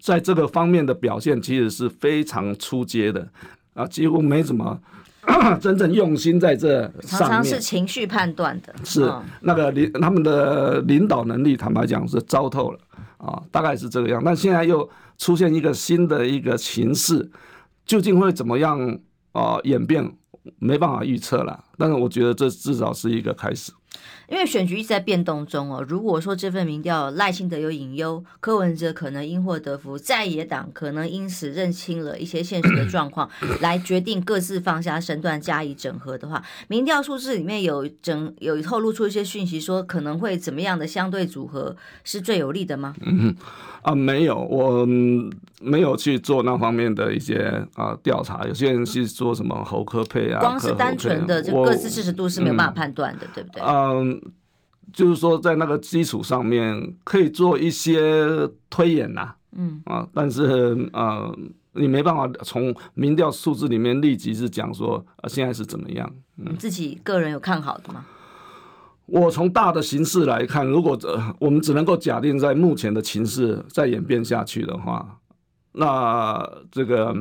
[0.00, 3.28] 在这个方面的表现其实是非常出阶的
[3.74, 4.80] 啊，几乎没怎么。
[5.60, 12.78] 真正用心在这上面，常常是情绪判断的，是那个领他们的领导能力，坦白讲是糟透了
[13.18, 14.22] 啊，大概是这个样。
[14.24, 17.30] 但现在又出现一个新的一个形势，
[17.84, 18.98] 究竟会怎么样
[19.32, 20.10] 啊演变，
[20.58, 21.64] 没办法预测了。
[21.76, 23.72] 但是我觉得这至少是一个开始。
[24.28, 33.30] 因为选举一直在变动中哦，如果说这份民调赖清德有隐忧，柯文哲可能因祸得福，在野党可能因此认清了一些现实的状况，
[33.62, 41.74] 来决定各自放下身段加以整合的话，民调数字里面有整有透露出一些讯息，说可能会怎么样的相对组合
[42.04, 42.94] 是最有利的吗？
[43.00, 43.34] 嗯
[43.80, 44.86] 啊，没有，我
[45.60, 48.44] 没有去做那方面的一些啊调查。
[48.46, 53.62] 有些人是说什么喉科配啊，光是单纯的就各自支持度是没有办法判断的，对不对？
[53.62, 54.20] 嗯，
[54.92, 61.36] 就是说在那个基础上面可以做一些推演呐，嗯啊，但是呃，
[61.72, 66.10] 你没办法从民调数字里面立即是讲说啊现在是怎么样。
[66.36, 68.06] 你自己个人有看好的吗？
[69.06, 75.18] 我从大的形势来看，如果这我们只能够假定在目前的情势再演变下去的话，
[75.72, 77.14] 那这个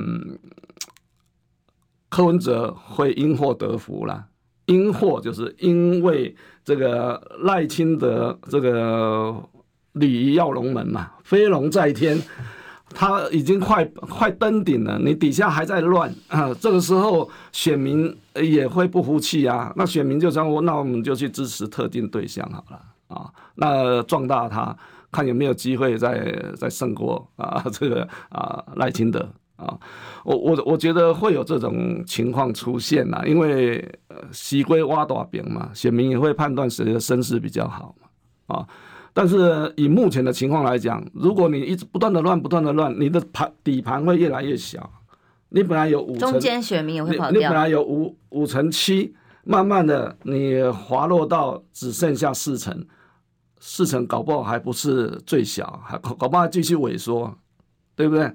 [2.09, 4.27] 柯文哲会因祸得福了。
[4.65, 9.35] 因祸就是因为这个赖清德这个
[9.93, 12.21] 礼仪要龙门嘛，飞龙在天。
[12.89, 16.53] 他已经快快登顶了，你底下还在乱啊！
[16.53, 19.73] 这个时候选民也会不服气啊。
[19.75, 24.75] 那选民就说：“我那我们就去支持特定对象好了啊，那壮大他，
[25.11, 29.19] 看有没有机会再再胜过啊 这个啊赖清德
[29.55, 29.77] 啊。”
[30.25, 33.87] 我我我觉得会有这种情况出现呐，因为
[34.31, 38.67] 西归挖大饼嘛，选民也会判断谁的身世比较好嘛啊。
[39.13, 44.91] 但是以目前的情况来讲，如果你一直不断的乱，不断的乱，你的盘底盘会越来越小。
[45.49, 47.39] 你本来有五成，中间选民也会跑掉。
[47.39, 52.85] 你本来有五五成七，慢慢的你滑落到只剩下四成，
[53.59, 57.33] 四成搞不好还不是最小，还搞不好继续萎缩，
[57.95, 58.31] 对不对？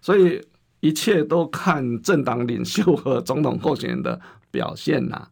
[0.00, 0.40] 所以
[0.80, 5.28] 一切都看政党领袖和总统候选人的表现呐。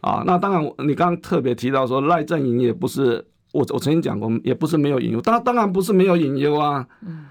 [0.00, 3.26] 啊，那当然，你刚刚特别提到说赖阵营也不是。
[3.52, 6.84] 我我曾经讲过，也不是没有隐忧，当当然不是没有隐忧啊。
[7.02, 7.26] 嗯，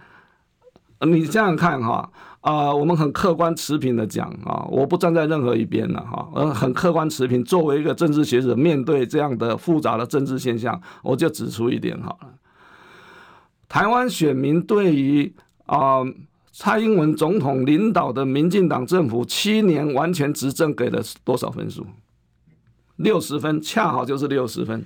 [1.02, 2.10] 你这样看哈
[2.44, 7.42] 啊、我们很客观持平的讲啊，我不站在任何一边了哈，呃，很客观持平。
[7.42, 12.28] 作为一个政治学者，面对这样的复杂的政治现象，我就指出一点好了。
[13.70, 15.34] 台湾选民对于
[15.68, 16.04] 啊、
[16.52, 21.88] 蔡英文总统领导的民进党政府七年完全执政给了多少分数？
[22.98, 24.86] 六十分，恰好就是六十分。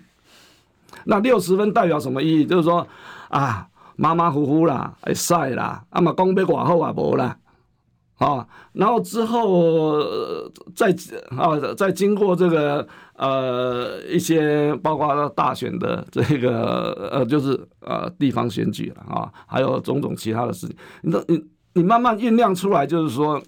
[1.05, 2.45] 那六十分代表什么意义？
[2.45, 2.87] 就是说，
[3.29, 7.35] 啊，马马虎虎啦，会晒啦，啊嘛讲要偌好也无啦，
[8.17, 9.99] 啊，然后之后
[10.75, 10.95] 再
[11.29, 21.43] 啊再经过这个呃一些包括大选的这个呃就是呃地方选举了啊，还有种种其他的事情，你都你
[21.73, 23.39] 你慢慢酝酿出来，就是说，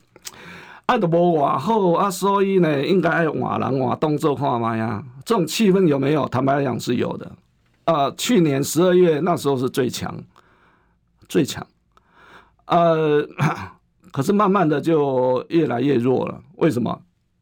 [0.86, 6.28] 爱都无偌好啊，所以呢，应该爱瓦人瓦动作看嘛呀，这种气氛有没有？
[6.30, 7.32] 坦白来讲是有的。
[7.86, 10.16] 啊、去年十二月那时候是最强，
[11.28, 11.66] 最强。
[12.68, 13.28] 呃，
[14.12, 16.42] 可是慢慢的就越来越弱了。
[16.58, 17.02] 为什么？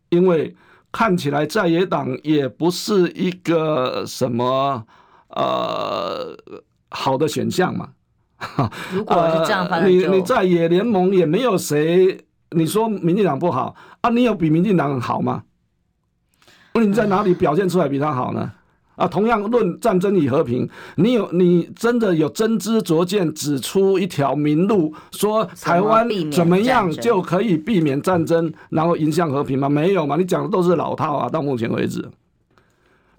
[0.10, 0.56] 因为
[0.92, 4.86] 看起来在野党也不是一个什么
[5.30, 6.38] 呃
[6.90, 7.90] 好的选项嘛。
[8.94, 14.10] 如果是这样发展， 你你在野联盟也没有谁，你说民进党不好啊？
[14.10, 15.44] 你有比民进党好吗？
[16.74, 18.52] 你在哪里表现出来比他好呢？
[18.98, 29.70] 啊，同样论战争与和平，你有你真的有真知灼见指出一条明路，说台湾怎么样就可以避免战争，然后迎向和平吗？
[29.70, 31.30] 没有嘛，你讲的都是老套啊。
[31.30, 32.04] 到目前为止，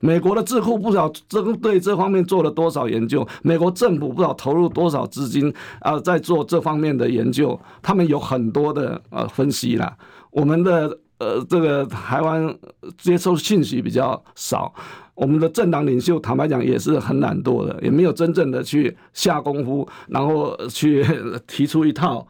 [0.01, 9.97] 美国的智库不知道针对这方面做了多少研究，美国政府不知道投入多少资金啊，在做这方面的研究，他们有很多的呃分析啦。
[10.33, 12.57] 我们的呃这个台湾
[12.97, 14.73] 接收信息比较少。
[15.15, 21.05] 我们的政党领袖坦白讲也是很懒惰的，也没有真正的去下功夫，然后去
[21.47, 22.25] 提出一套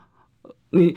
[0.71, 0.97] 你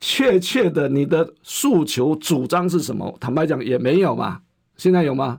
[0.00, 3.14] 确切的你的诉求主张是什么？
[3.20, 4.40] 坦白讲也没有嘛。
[4.78, 5.38] 现在有吗？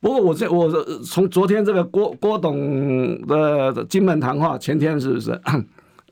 [0.00, 0.70] 不过我这我
[1.02, 5.32] 从昨天这个郭郭董的金门谈话，前天是不是？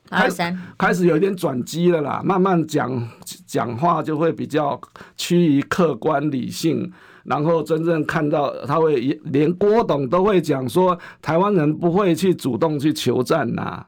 [0.09, 3.07] 二三开始有一点转机了啦，慢慢讲
[3.45, 4.79] 讲话就会比较
[5.15, 6.91] 趋于客观理性。
[7.23, 8.95] 然后真正看到他会
[9.25, 13.85] 连郭董都会讲说，台湾人不会去主动去求战呐，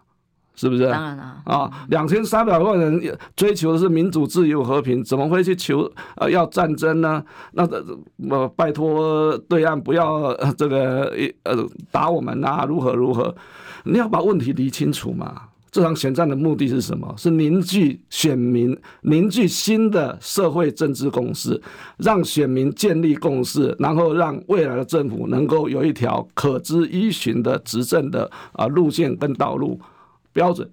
[0.56, 0.90] 是不是？
[0.92, 7.24] 当然了啊，两千三百万人追求的是民主、自由、和平，怎么会去求呃要战争呢？
[7.54, 7.66] 那
[8.30, 11.10] 呃拜托对岸不要这个
[11.44, 13.34] 呃打我们呐，如何如何？
[13.86, 15.44] 你要把问题理清楚嘛。
[15.72, 17.14] 这场选战的目的是什么？
[17.16, 21.62] 是凝聚选民，凝聚新的社会政治共识，
[21.98, 29.80] 让选民建立共识，然后让未来的政府能够有一条可知依循的执政的啊路线跟道路
[30.34, 30.68] 标准，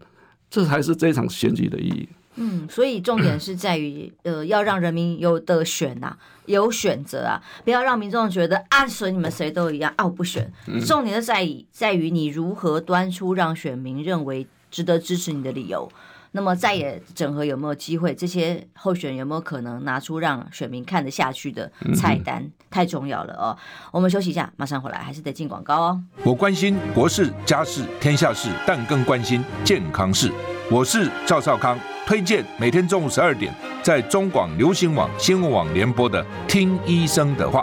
[0.48, 2.08] 这才是这场选举的意义。
[2.36, 10.50] 嗯，所以重点是在于，呃，要让人民有得选呐、啊，有选择啊，不要让民众觉得啊，所以你们谁都一样啊，我不选。
[10.86, 14.46] 重点是在于，在于你如何端出让选民认为。
[14.76, 15.90] 值得支持你的理由，
[16.32, 18.14] 那么再也整合有没有机会？
[18.14, 22.42] 这些候选人有没有可能拿出让选民看得下去的菜单？
[22.42, 23.56] 嗯、太重要了哦！
[23.90, 26.02] 我们休息一下，马上回来，还是得进广告哦。
[26.24, 30.30] 我关心国事、家事、天下事，但更关心健康事。
[30.70, 33.50] 我是赵少康，推荐每天中午十二点
[33.82, 37.62] 在中广流行网新闻网联播的《听医生的话》。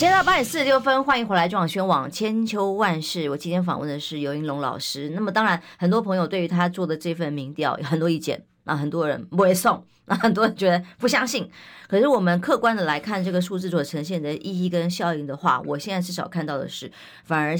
[0.00, 3.28] 现在八点四十六分，欢迎回来中广宣网千秋万世。
[3.28, 5.10] 我今天访问的是游盈隆老师。
[5.10, 11.50] 那么当然，很多朋友对于他做的这份民调有很多意见啊，很多人不会送，啊，很多人觉得不相信。
[11.86, 16.90] 可是我们客观的来看这个数字所呈现的意义跟效应的话，我现在至少看到的是，
[17.24, 17.54] 反而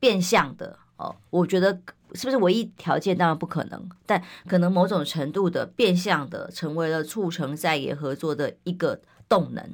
[0.00, 1.14] 变相的哦。
[1.30, 1.72] 我觉得
[2.14, 3.16] 是不是唯一条件？
[3.16, 9.64] 当然不可能，但可能某种程度的变相的成为了促成在野合作的一个动能。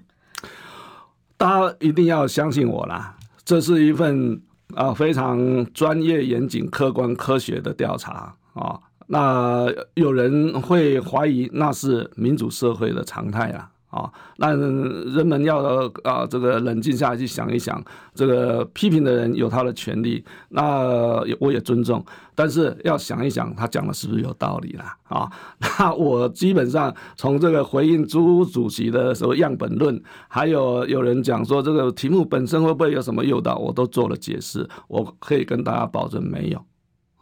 [1.43, 4.41] 大家一定要相信我啦，这是一份
[4.77, 8.79] 啊非常专业、严谨、客观、科学的调查啊。
[9.09, 13.72] 那有人会怀疑那是民主社会的常态啊。
[13.93, 17.79] 啊，那人们要啊，这个冷静下来去想一想，
[18.15, 22.03] 这个批评的人有他的权利，那我也尊重，
[22.35, 24.97] 但是要想一想，他讲的是不是有道理啦？
[25.05, 25.31] 啊，
[25.61, 36.65] 那我基本上从这个回应朱主席的时候样本论，还有有人讲说这个题目本身会不会有什么诱导，我都做了解释，我可以跟大家保证没有。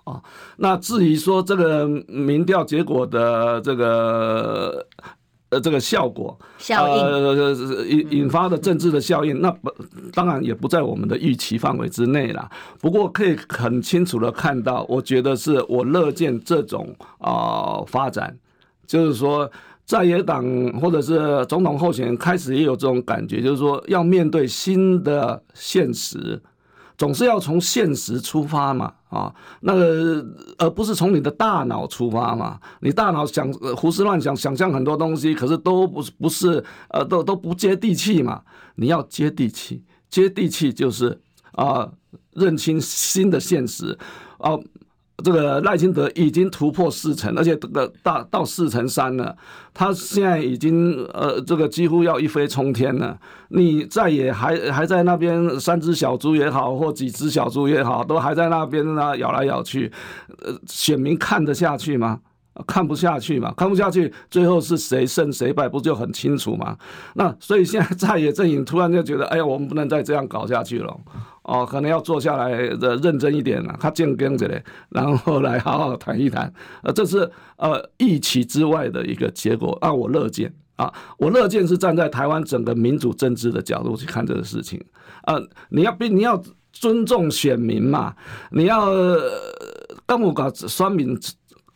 [0.04, 0.22] 啊，
[0.56, 4.86] 那至于说这个民调结果的这个。
[5.50, 9.70] 呃，这个效果效应，呃，引引发的政治的效应，那不
[10.12, 12.48] 当然也不在我们的预期范围之内啦。
[12.80, 18.36] 不过可以很清楚的看到，我觉得是我乐见这种啊、呃、发展，
[18.86, 19.50] 就是说
[19.84, 20.44] 在野党
[20.80, 26.40] 或者是总统候选人开始也有这种感觉，就是说要面对新的现实。
[27.00, 30.22] 总是要从现实出发嘛，啊，那个
[30.58, 32.60] 而不是从你的大脑出发嘛。
[32.80, 38.42] 你大脑想胡思乱想，想象很多东西，可是都不是不是呃，都都不接地气嘛。
[38.74, 41.18] 你要接地气，接地气就是
[41.52, 41.90] 啊，
[42.34, 43.98] 认清新的现实。
[44.36, 44.50] 啊。
[45.22, 49.36] 这个赖清德已经突破四成，而且这个大到四成三了。
[49.72, 53.18] 他现在已经呃，这个几乎要一飞冲天了。
[53.50, 59.90] 你再也还还在那边三只小猪也好，或几只小猪也好，都还在那边呢咬来咬去。
[60.44, 62.20] 呃，选民看得下去吗？
[62.66, 66.76] 看不下去嘛，看不下去，最后是谁胜谁败，不就很清楚嘛？
[67.14, 70.96] 那所以现在在野阵营突然就觉得，哎呀，我们不能再这样搞下去了。
[71.42, 76.52] 哦，可能要坐下来的认真一点了，他健跟着嘞，然后来好好谈一谈。
[76.82, 84.80] 呃，这是呃预期之外的一个结果，啊，我乐见啊，我乐见是站在台湾整个民主政治的角度去看这个事情。
[85.24, 86.40] 呃，你要比你要
[86.72, 88.14] 尊重选民嘛，
[88.52, 88.90] 你要
[90.06, 91.18] 跟我搞双民。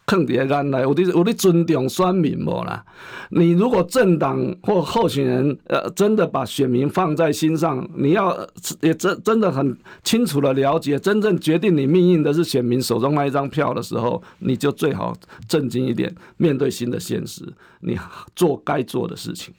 [0.07, 2.85] 坑爹干来，我的我的尊重选民无啦？
[3.31, 8.47] 你如果政党或候选人呃真的把选民放在心上，你要
[8.81, 15.17] 也真真的很清楚的了解，真正决定你命运的是选民手中那一张票的时候，你就最好
[15.49, 17.43] 正经一点，面对新的现实，
[17.81, 17.99] 你
[18.37, 19.55] 做该做的事情。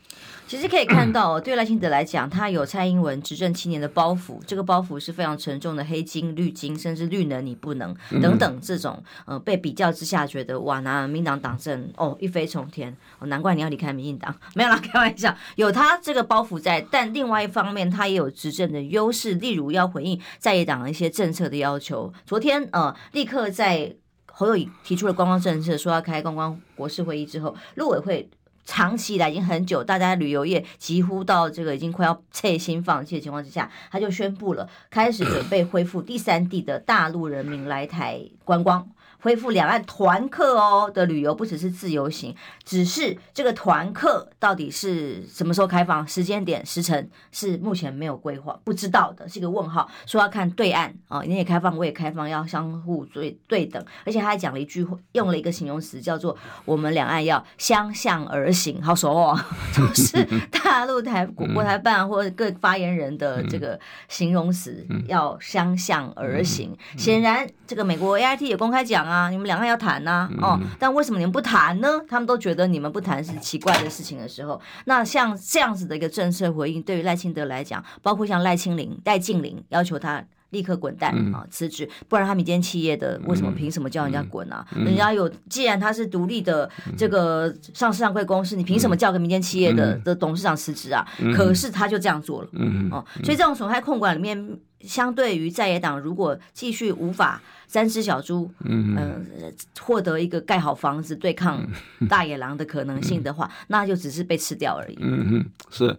[0.47, 22.13] 其实可以看到， 对赖清德来讲，他有蔡英文执政七年的包袱，这个包袱是非常沉重的，黑金、绿金，甚至绿能你不能等等这种，呃，被比较之下，觉得哇，拿民党党政哦一飞冲天，哦，难怪你要离开民进党， 没有啦，开玩笑，有他这个包袱在，但另外一方面，他也有执政的优势，例如要回应在野党的一些政策的要求。
[22.25, 23.95] 昨天呃，立刻在
[24.27, 28.29] 侯友宜提出了观光政策，说要开观光国事会议之后，陆委会。
[28.66, 38.89] 长期以来已经很久，大家旅游业几乎到这个已经快要彻心放弃的情况之下，他就宣布了开始准备恢复第三地的大陆人民来台观光。
[39.26, 49.89] 恢复两岸团客哦的旅游，不只是自由行，只是这个团客到底是什么时候开放，时间点、时辰是目前没有规划，不知道的，是一个问号。
[50.05, 53.84] 说要看对岸啊，你也开放，我也开放，要相互对对等。
[54.05, 59.39] 而且他还讲了一句，用了一个形容词，叫做“我们两岸要相向而行”，好熟哦，
[59.73, 66.78] 就是大陆台国台办或者各发言人的这个形容词，要相向而行。
[66.95, 69.14] 显然，这个美国 AIT 也公开讲啊。
[69.16, 72.01] 啊，你们两个要谈呐、啊，哦，但为什么你们不谈呢？
[72.09, 84.65] 他们都觉得你们不谈是奇怪的事情的时候，那像这样子的一个政策回应，对于赖清德来讲，包括像赖清林、戴静玲要求他立刻滚蛋啊，辞职，不然他民间企业的为什么凭什么叫人家滚啊？
[84.75, 91.05] 人家有，既然他是独立的这个上市上柜公司，你凭什么叫个民间企业的的董事长辞职啊？
[91.35, 92.49] 可是他就这样做了，
[92.91, 97.41] 哦，所以这种损害控管里面，相对于在野党，如果继续无法。
[97.67, 101.67] 三只小猪，嗯、呃，获得一个盖好房子对抗
[102.07, 104.97] 大野狼的可能性的话，嗯、那就只是被吃掉而已。
[105.01, 105.97] 嗯哼，是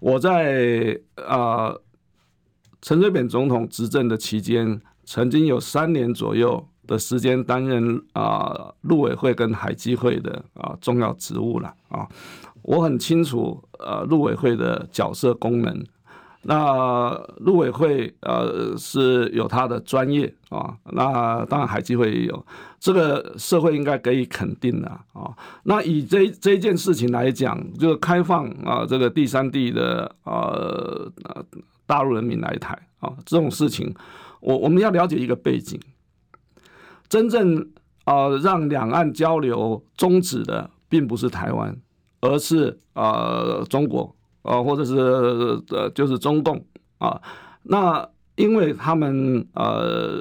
[0.00, 1.70] 我在啊，
[2.82, 12.08] 陈水扁总统执政的期间，曾经有三年左右的时间担任啊陆委会跟海基会的啊重要职务了啊，
[12.62, 15.82] 我很清楚呃陆委会的角色功能。
[16.44, 22.44] 那陆委会呃是有他的专业啊，那当然海基会也有，
[22.80, 25.30] 这个社会应该给予肯定的啊。
[25.62, 31.08] 那以这这件事情来讲，就是开放啊这个第三地的呃
[31.92, 33.94] 大陆人民来台啊这种事情，
[34.40, 35.78] 我我们要了解一个背景，
[37.08, 37.68] 真正
[38.04, 41.76] 啊让两岸交流终止的并不是台湾，
[42.22, 44.16] 而是啊中国。
[44.42, 44.96] 啊，或者是
[45.70, 46.60] 呃，就是中共
[46.98, 47.22] 啊，
[47.62, 50.20] 那因为他们呃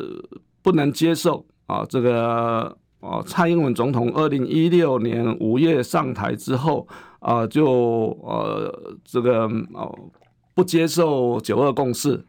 [0.62, 7.66] 不能接受啊，这个啊蔡英文总统二零一六年五月上台之后啊，就
[8.22, 9.92] 呃这个哦
[10.54, 12.24] 不接受九二共识，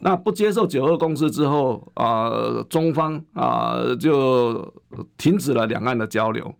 [0.00, 2.30] 那不接受九二共识之后啊，
[2.68, 4.72] 中方啊就
[5.16, 6.54] 停止了两岸的交流。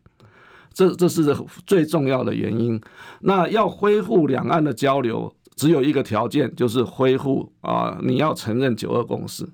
[0.72, 1.34] 这这是
[1.66, 2.80] 最重要的原因。
[3.20, 9.48] 那要恢复两岸的交流，只有一个条件，就是恢复啊，你要承认九二共识。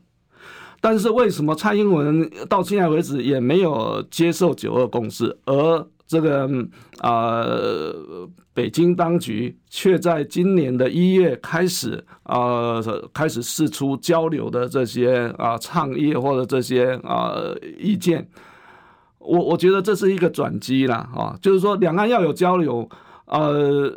[0.82, 6.48] 但是为什么蔡英文到现在为止也没有接受九二共识，而这个
[6.98, 7.44] 啊，
[8.52, 12.80] 北京当局却在今年的一月开始啊，
[13.12, 17.34] 开始试出交流的这些啊倡议或者这些啊
[17.78, 18.28] 意见？
[19.18, 22.86] 我我觉得这是一个转机啦，啊，就是说两岸要有交流，
[23.24, 23.90] 呃，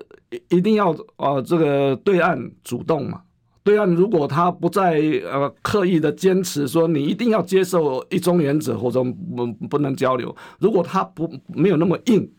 [0.50, 3.22] 一定要呃这个对岸主动嘛。
[3.68, 12.32] 对岸如果他不再呃刻意的坚持说你一定要接受一中原则或者不不能交流，如果他不没有那么硬，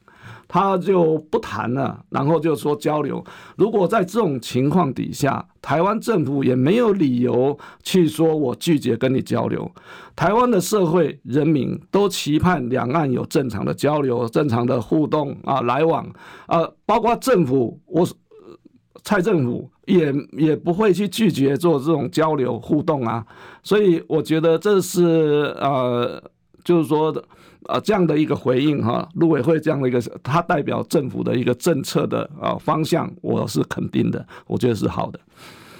[0.48, 3.22] 他就不谈了，然后就说交流。
[3.56, 9.70] 如果在这种情况底下，台湾政府也没有理由去说我拒绝跟你交流。
[10.16, 16.10] 台湾的社会人民都期盼两岸有正常的交流、正常的互动啊来往
[16.46, 18.08] 啊，包括政府，我
[19.04, 23.26] 蔡政府也也不会去拒绝做这种交流互动啊。
[23.62, 26.22] 所以我觉得这是呃，
[26.62, 27.24] 就是说的。
[27.66, 35.20] 啊，这样的一个回应哈，陆委会这样的一个，它代表政府的一个政策的啊方向，我是肯定的，我觉得是好的。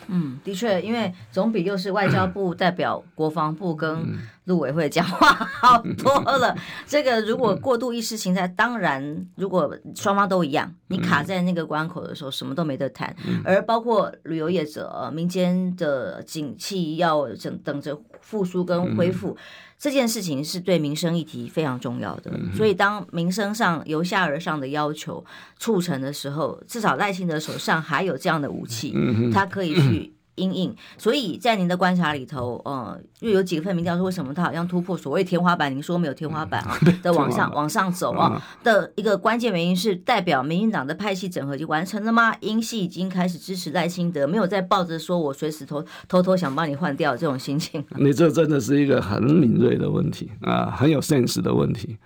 [0.09, 6.57] 嗯，的确，因为总比又是外交部代表国防部跟陆委会讲话好多了。
[6.89, 13.15] 这个如果过度意识形态，当然如果双方都一样，你卡在那个关口的时候，什么都没得谈。
[13.45, 17.99] 而包括旅游业者、民间的景气要等等着
[18.29, 19.35] 复苏跟恢复。
[19.79, 25.25] 这件事情是对民生议题非常重要的，所以当民生上由下而上的要求
[25.59, 28.95] 促成的时候，至少赖清德手上还有这样的武器，
[29.33, 30.13] 他可以去。
[30.39, 35.75] 因应，所以在您的观察里头，呃，又有几份民调说，为什么他好像突破所谓天花板？
[35.75, 42.35] 您说没有天花板啊， 的往上往上走啊的一个关键原因是代表民进党的派系整合已经完成了吗？
[42.41, 47.85] 英系已经开始支持赖清德，没有再抱着说我随时偷偷偷想帮你换掉这种心情。
[47.97, 51.97] 你这真的是一个很敏锐的问题啊，很有 sense 的问题。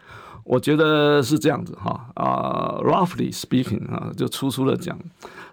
[0.44, 4.98] 我觉得是这样子哈啊，roughly speaking 啊，就粗粗的讲。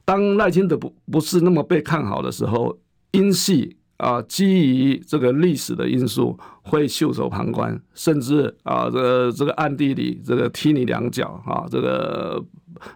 [0.10, 2.76] 当赖清德不不是那么被看好的时候，
[3.12, 12.44] 英系啊，基于这个历史的因素，会袖手旁观，甚至啊，这个这个暗地里这个踢你两脚啊，这个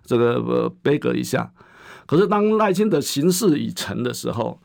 [0.03, 1.53] 这个杯葛一下。
[2.07, 4.59] 可是当赖清德形势已成的时候，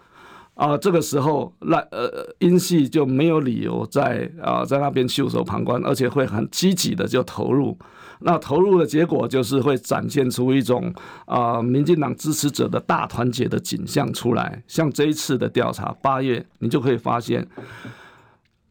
[0.55, 7.79] 啊，这个时候赖呃英系就没有理由在啊在那边袖手旁观，而且会很积极的就投入。
[8.21, 10.93] 那投入的结果就是会展现出一种
[11.27, 14.63] 啊，民进党支持者的大团结的景象出来。
[14.67, 17.47] 像这一次的调查，八月你就可以发现，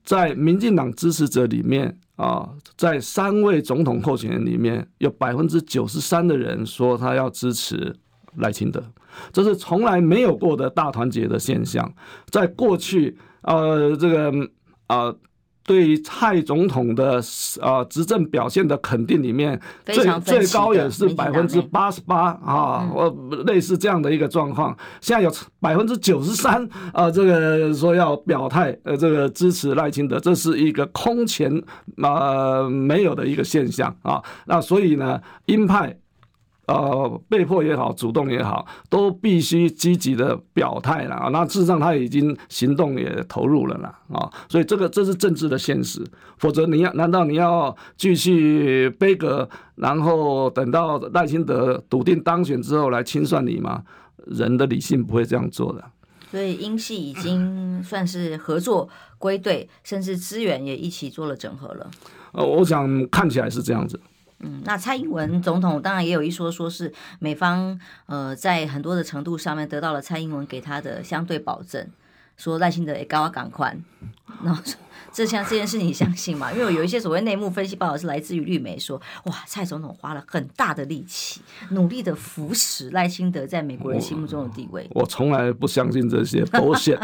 [0.03, 7.95] 在民进党支持者里面啊，在三位总统候选人里面，有百分之九十三的人说他要支持
[8.35, 8.83] 赖清德，
[9.31, 11.93] 这是从来没有过的大团结的现象。
[12.29, 14.31] 在过去，呃，这个
[14.87, 15.15] 啊。
[15.67, 17.21] 对于蔡总统的
[17.61, 23.13] 啊执政表现的肯定里面，最最高也是百分之八十八啊，我
[23.45, 24.75] 类似这样的一个状况。
[25.01, 31.61] 现在有百分之九十三啊，这个说要表态，呃，这个支持赖清德，这是一个空前
[32.01, 34.23] 啊没有的一个现象啊。
[34.45, 35.95] 那所以呢，鹰派。
[36.67, 41.29] 呃，被迫也好，主动也好，都必须积极的表态了啊。
[41.29, 44.29] 那事实上他已经行动也投入了啦啊。
[44.49, 46.05] 所以这个这是政治的现实，
[46.37, 53.83] 否则你要难道你要继续杯葛，然后等到赖清德笃定当选之后来清算你吗？
[54.25, 55.81] 人的理性不会这样做的。
[56.29, 61.89] 所以英系已经算是合作归队，甚至资源也一起做了整合了。
[62.33, 63.97] 呃，我想看起来是这样子。
[64.39, 71.87] 嗯，那蔡英文总统当然也有一说，说是美方呃在很多的程度上面得到了蔡英文给他的相对保证，
[72.37, 73.75] 说赖清德也高啊赶快。
[74.43, 74.55] 那
[75.11, 76.51] 这像这件事你相信吗？
[76.53, 84.87] 因为有一些所谓内幕分析报道是来自于绿媒说，哇，蔡总统花了很大的力气，努力的扶持赖清德在美国人心目中的地位。
[84.93, 86.99] 我从来不相信这些 bullshit，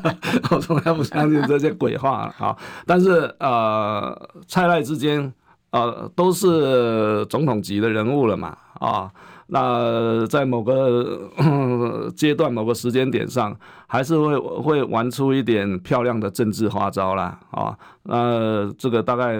[0.50, 2.56] 我从来不相信这些鬼话啊。
[2.86, 5.30] 但是呃，蔡赖之间。
[5.70, 9.10] 呃，都是总统级的人物了嘛，啊，
[9.46, 13.56] 那在某个阶段、某个时间点上，
[13.86, 19.38] 还是会会玩出一点漂亮的政治花招啦，啊，那这个大概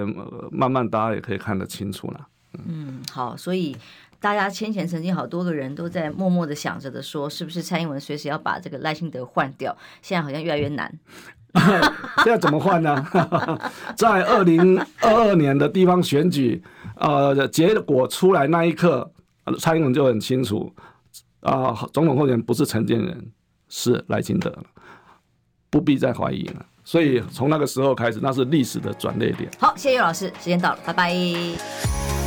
[0.52, 2.28] 慢慢大家也可以看得清楚了。
[2.64, 3.76] 嗯，好，所以
[4.20, 9.76] 大家先前曾经好多个人都在默默的想着的说，是不是蔡英文随时要把这个赖清德换掉？
[10.02, 10.92] 现在好像越来越难。
[12.22, 13.06] 现在怎么换呢？
[13.96, 16.62] 在二零二二年的地方选举，
[16.96, 19.10] 呃，结果出来那一刻，
[19.58, 20.72] 蔡英文就很清楚，
[21.40, 23.32] 啊、呃，总统候选人不是陈建仁，
[23.68, 24.56] 是赖清德，
[25.70, 26.66] 不必再怀疑了。
[26.84, 29.50] 所以从那个时候开始，那是历史的转捩点。
[29.58, 32.19] 好，谢谢叶老师，时间到了，拜拜。